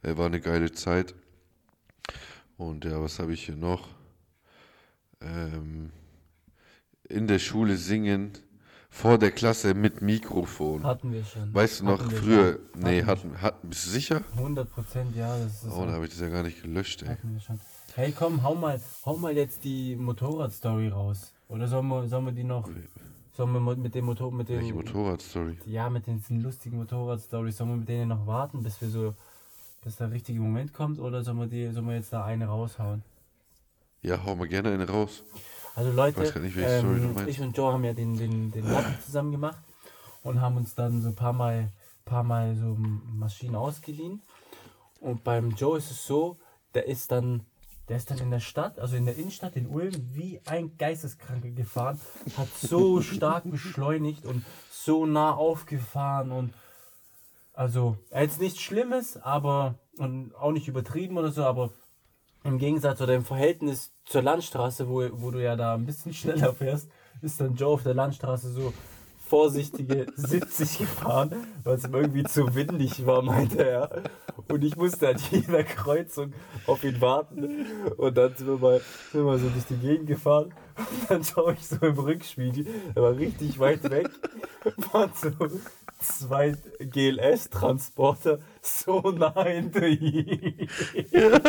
[0.04, 1.16] Äh, war eine geile Zeit.
[2.58, 3.88] Und ja, was habe ich hier noch?
[5.22, 5.92] Ähm,
[7.10, 8.34] in der Schule singen,
[8.96, 10.84] vor der Klasse mit Mikrofon.
[10.84, 11.54] Hatten wir schon.
[11.54, 12.82] Weißt du noch, Hatten früher, schon.
[12.82, 14.24] nee, wir hatten, hatten, bist du sicher?
[14.30, 14.38] schon.
[14.40, 15.38] 100 Prozent, ja.
[15.38, 17.10] Das ist Oh, da habe ich das ja gar nicht gelöscht, ey.
[17.10, 17.60] Hatten wir schon.
[17.96, 21.34] Hey, komm, hau mal, hau mal jetzt die Motorradstory raus.
[21.50, 22.70] Oder sollen wir, sollen wir die noch,
[23.34, 25.58] sollen wir mit dem Motor, mit Welche dem, Motorradstory?
[25.66, 29.14] ja, mit den lustigen Motorradstories, sollen wir mit denen noch warten, bis wir so,
[29.84, 33.04] bis der richtige Moment kommt, oder sollen wir die, sollen wir jetzt da eine raushauen?
[34.02, 35.24] Ja, hau mal gerne eine raus.
[35.76, 39.34] Also Leute, gar nicht, ähm, ich und Joe haben ja den, den, den Laden zusammen
[39.34, 39.60] gemacht
[40.24, 41.74] und haben uns dann so ein paar Mal,
[42.06, 44.22] paar Mal so Maschinen ausgeliehen.
[45.02, 46.40] Und beim Joe ist es so,
[46.74, 47.46] der ist dann,
[47.90, 51.52] der ist dann in der Stadt, also in der Innenstadt in Ulm, wie ein Geisteskranker
[51.52, 52.00] gefahren,
[52.38, 56.54] hat so stark beschleunigt und so nah aufgefahren und
[57.54, 61.72] also jetzt nichts Schlimmes, aber und auch nicht übertrieben oder so, aber
[62.46, 66.54] im Gegensatz oder im Verhältnis zur Landstraße, wo, wo du ja da ein bisschen schneller
[66.54, 66.90] fährst,
[67.22, 68.72] ist dann Joe auf der Landstraße so
[69.28, 74.04] vorsichtige 70 gefahren, weil es irgendwie zu windig war, meinte er.
[74.48, 76.34] Und ich musste an jeder Kreuzung
[76.68, 77.66] auf ihn warten.
[77.98, 78.82] Und dann sind wir mal,
[79.12, 80.54] sind wir so durch die Gegend gefahren.
[80.78, 84.10] Und dann schaue ich so im Rückspiegel, er war richtig weit weg,
[84.92, 85.32] waren so
[86.08, 90.68] zwei GLS-Transporter so nah hinter ihm.
[91.12, 91.40] Ja,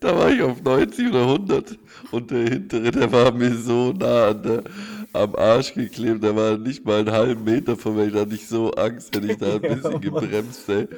[0.00, 1.78] da war ich auf 90 oder 100
[2.10, 4.64] und der hintere, der war mir so nah an der,
[5.12, 8.48] am Arsch geklebt, der war nicht mal einen halben Meter von mir, da hatte ich
[8.48, 10.00] so Angst, hätte ich da ein Ja, bisschen Mann.
[10.00, 10.88] gebremst, ey,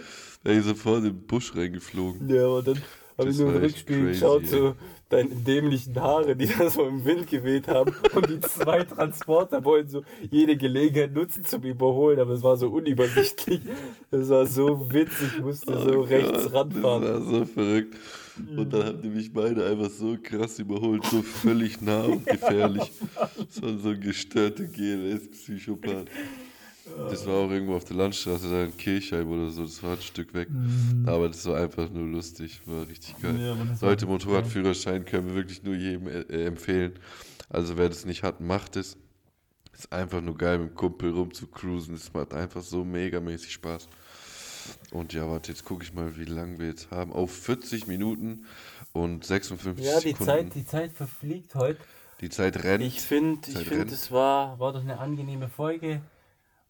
[0.43, 2.25] wäre ich sofort in den Busch reingeflogen.
[2.29, 2.85] Ja, und dann
[3.19, 4.77] habe ich nur im Rückspiel geschaut, so
[5.09, 7.95] deine dämlichen Haare, die da so im Wind geweht haben.
[8.15, 12.69] Und die zwei Transporter wollten so jede Gelegenheit nutzen zum Überholen, aber es war so
[12.69, 13.61] unübersichtlich.
[14.11, 17.03] Das war so witzig, ich musste so Oh rechts Gott, ranfahren.
[17.03, 17.97] Das war so verrückt.
[18.55, 22.93] Und dann haben die mich beide einfach so krass überholt, so völlig nah und gefährlich.
[23.49, 26.09] So, so ein gestörter GLS-Psychopath.
[27.11, 30.01] Das war auch irgendwo auf der Landstraße, da in Kirchheim oder so, das war ein
[30.01, 30.49] Stück weg.
[31.07, 33.33] Aber das war einfach nur lustig, war richtig geil.
[33.33, 33.41] Mhm.
[33.41, 36.93] Ja, das Leute, Motorradführerschein können wir wirklich nur jedem äh, äh, empfehlen.
[37.49, 38.97] Also wer das nicht hat, macht es.
[39.73, 41.95] Ist einfach nur geil, mit dem Kumpel rumzucruisen.
[41.95, 43.89] Es macht einfach so megamäßig Spaß.
[44.91, 47.13] Und ja, warte, jetzt gucke ich mal, wie lange wir jetzt haben.
[47.13, 48.47] Auf 40 Minuten
[48.93, 50.25] und 56 Ja, die Sekunden.
[50.25, 51.79] Zeit, die Zeit verfliegt heute.
[52.21, 52.83] die Zeit rennt.
[52.83, 56.01] Ich finde, ich finde, es war, war doch eine angenehme Folge.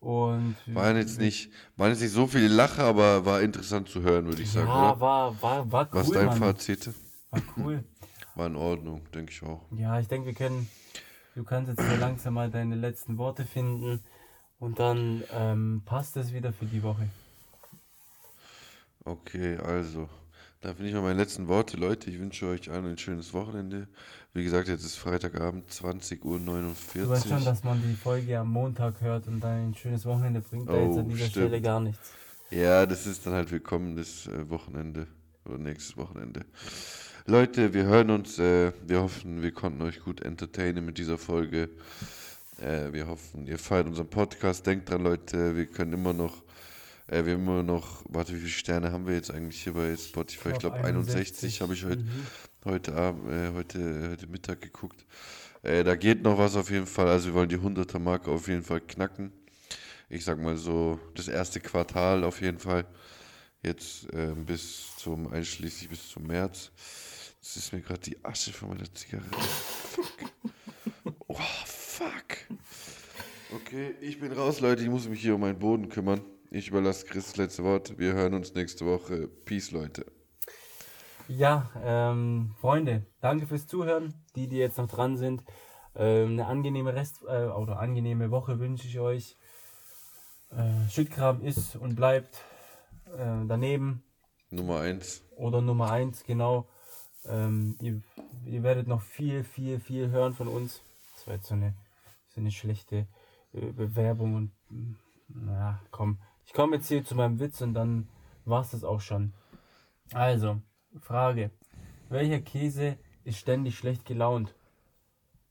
[0.01, 4.27] Und Waren jetzt, nicht, waren jetzt nicht so viele Lacher, aber war interessant zu hören,
[4.27, 4.69] würde ich sagen.
[4.69, 5.01] ja, oder?
[5.01, 6.39] war, war, war cool, Was dein Mann.
[6.39, 6.91] Fazit?
[7.31, 7.85] War cool.
[8.37, 9.63] War in Ordnung, denke ich auch.
[9.71, 10.69] Ja, ich denke, wir können,
[11.35, 14.05] du kannst jetzt so langsam mal deine letzten Worte finden
[14.59, 17.09] und dann ähm, passt es wieder für die Woche.
[19.07, 20.07] Okay, also,
[20.61, 21.77] da finde ich mal meine letzten Worte.
[21.77, 23.89] Leute, ich wünsche euch allen ein schönes Wochenende.
[24.35, 26.39] Wie gesagt, jetzt ist Freitagabend, 20.49 Uhr.
[26.39, 30.41] Du weißt schon, dass man die Folge am Montag hört und dann ein schönes Wochenende
[30.41, 31.47] bringt da jetzt Oh, an dieser stimmt.
[31.47, 32.11] Stelle gar nichts.
[32.51, 35.07] Ja, das ist dann halt willkommenes äh, Wochenende
[35.45, 36.45] oder nächstes Wochenende.
[37.27, 38.39] Leute, wir hören uns.
[38.39, 41.71] Äh, wir hoffen, wir konnten euch gut entertainen mit dieser Folge.
[42.61, 44.67] Äh, wir hoffen, ihr feiert unseren Podcast.
[44.67, 46.43] Denkt dran, Leute, wir können immer noch,
[47.09, 49.97] äh, wir haben immer noch, warte, wie viele Sterne haben wir jetzt eigentlich hier bei
[49.97, 50.51] Spotify?
[50.51, 52.27] Ich glaube 61 habe ich heute, Mhm.
[52.65, 55.05] heute Abend, äh, heute, heute Mittag geguckt.
[55.63, 57.09] Äh, da geht noch was auf jeden Fall.
[57.09, 59.33] Also wir wollen die 100er Marke auf jeden Fall knacken.
[60.09, 62.87] Ich sag mal so, das erste Quartal auf jeden Fall.
[63.63, 66.71] Jetzt ähm, bis zum, einschließlich bis zum März.
[67.41, 69.29] Das ist mir gerade die Asche von meiner Zigarette.
[69.41, 70.05] Fuck.
[71.29, 71.35] Oh,
[71.65, 72.37] fuck.
[73.55, 74.83] Okay, ich bin raus, Leute.
[74.83, 76.21] Ich muss mich hier um meinen Boden kümmern.
[76.57, 77.99] Ich überlasse Chris das letzte Wort.
[77.99, 79.29] Wir hören uns nächste Woche.
[79.29, 80.07] Peace, Leute.
[81.29, 84.15] Ja, ähm, Freunde, danke fürs Zuhören.
[84.37, 85.45] Die, die jetzt noch dran sind,
[85.95, 89.37] ähm, eine angenehme Rest äh, oder angenehme Woche wünsche ich euch.
[90.51, 92.43] Äh, Schüttkram ist und bleibt
[93.05, 94.03] äh, daneben
[94.49, 95.25] Nummer eins.
[95.37, 96.71] oder Nummer eins genau.
[97.27, 98.01] Ähm, ihr,
[98.47, 100.81] ihr werdet noch viel, viel, viel hören von uns.
[101.17, 101.75] Das war jetzt so eine,
[102.35, 103.07] so eine schlechte
[103.53, 104.95] äh, Bewerbung und mm,
[105.29, 106.19] na komm.
[106.47, 108.09] Ich komme jetzt hier zu meinem Witz und dann
[108.45, 109.35] war's das auch schon.
[110.13, 110.63] Also,
[111.01, 111.51] Frage.
[112.09, 114.55] Welcher Käse ist ständig schlecht gelaunt?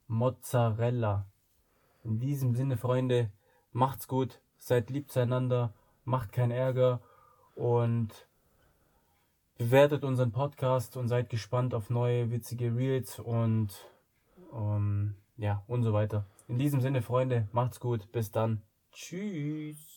[0.07, 1.27] Mozzarella.
[2.03, 3.29] In diesem Sinne, Freunde,
[3.73, 5.73] macht's gut, seid lieb zueinander,
[6.05, 7.01] macht keinen Ärger
[7.55, 8.27] und
[9.57, 13.69] bewertet unseren Podcast und seid gespannt auf neue witzige Reels und
[14.53, 16.25] ähm, ja und so weiter.
[16.47, 18.61] In diesem Sinne, Freunde, macht's gut, bis dann.
[18.91, 19.94] Tschüss.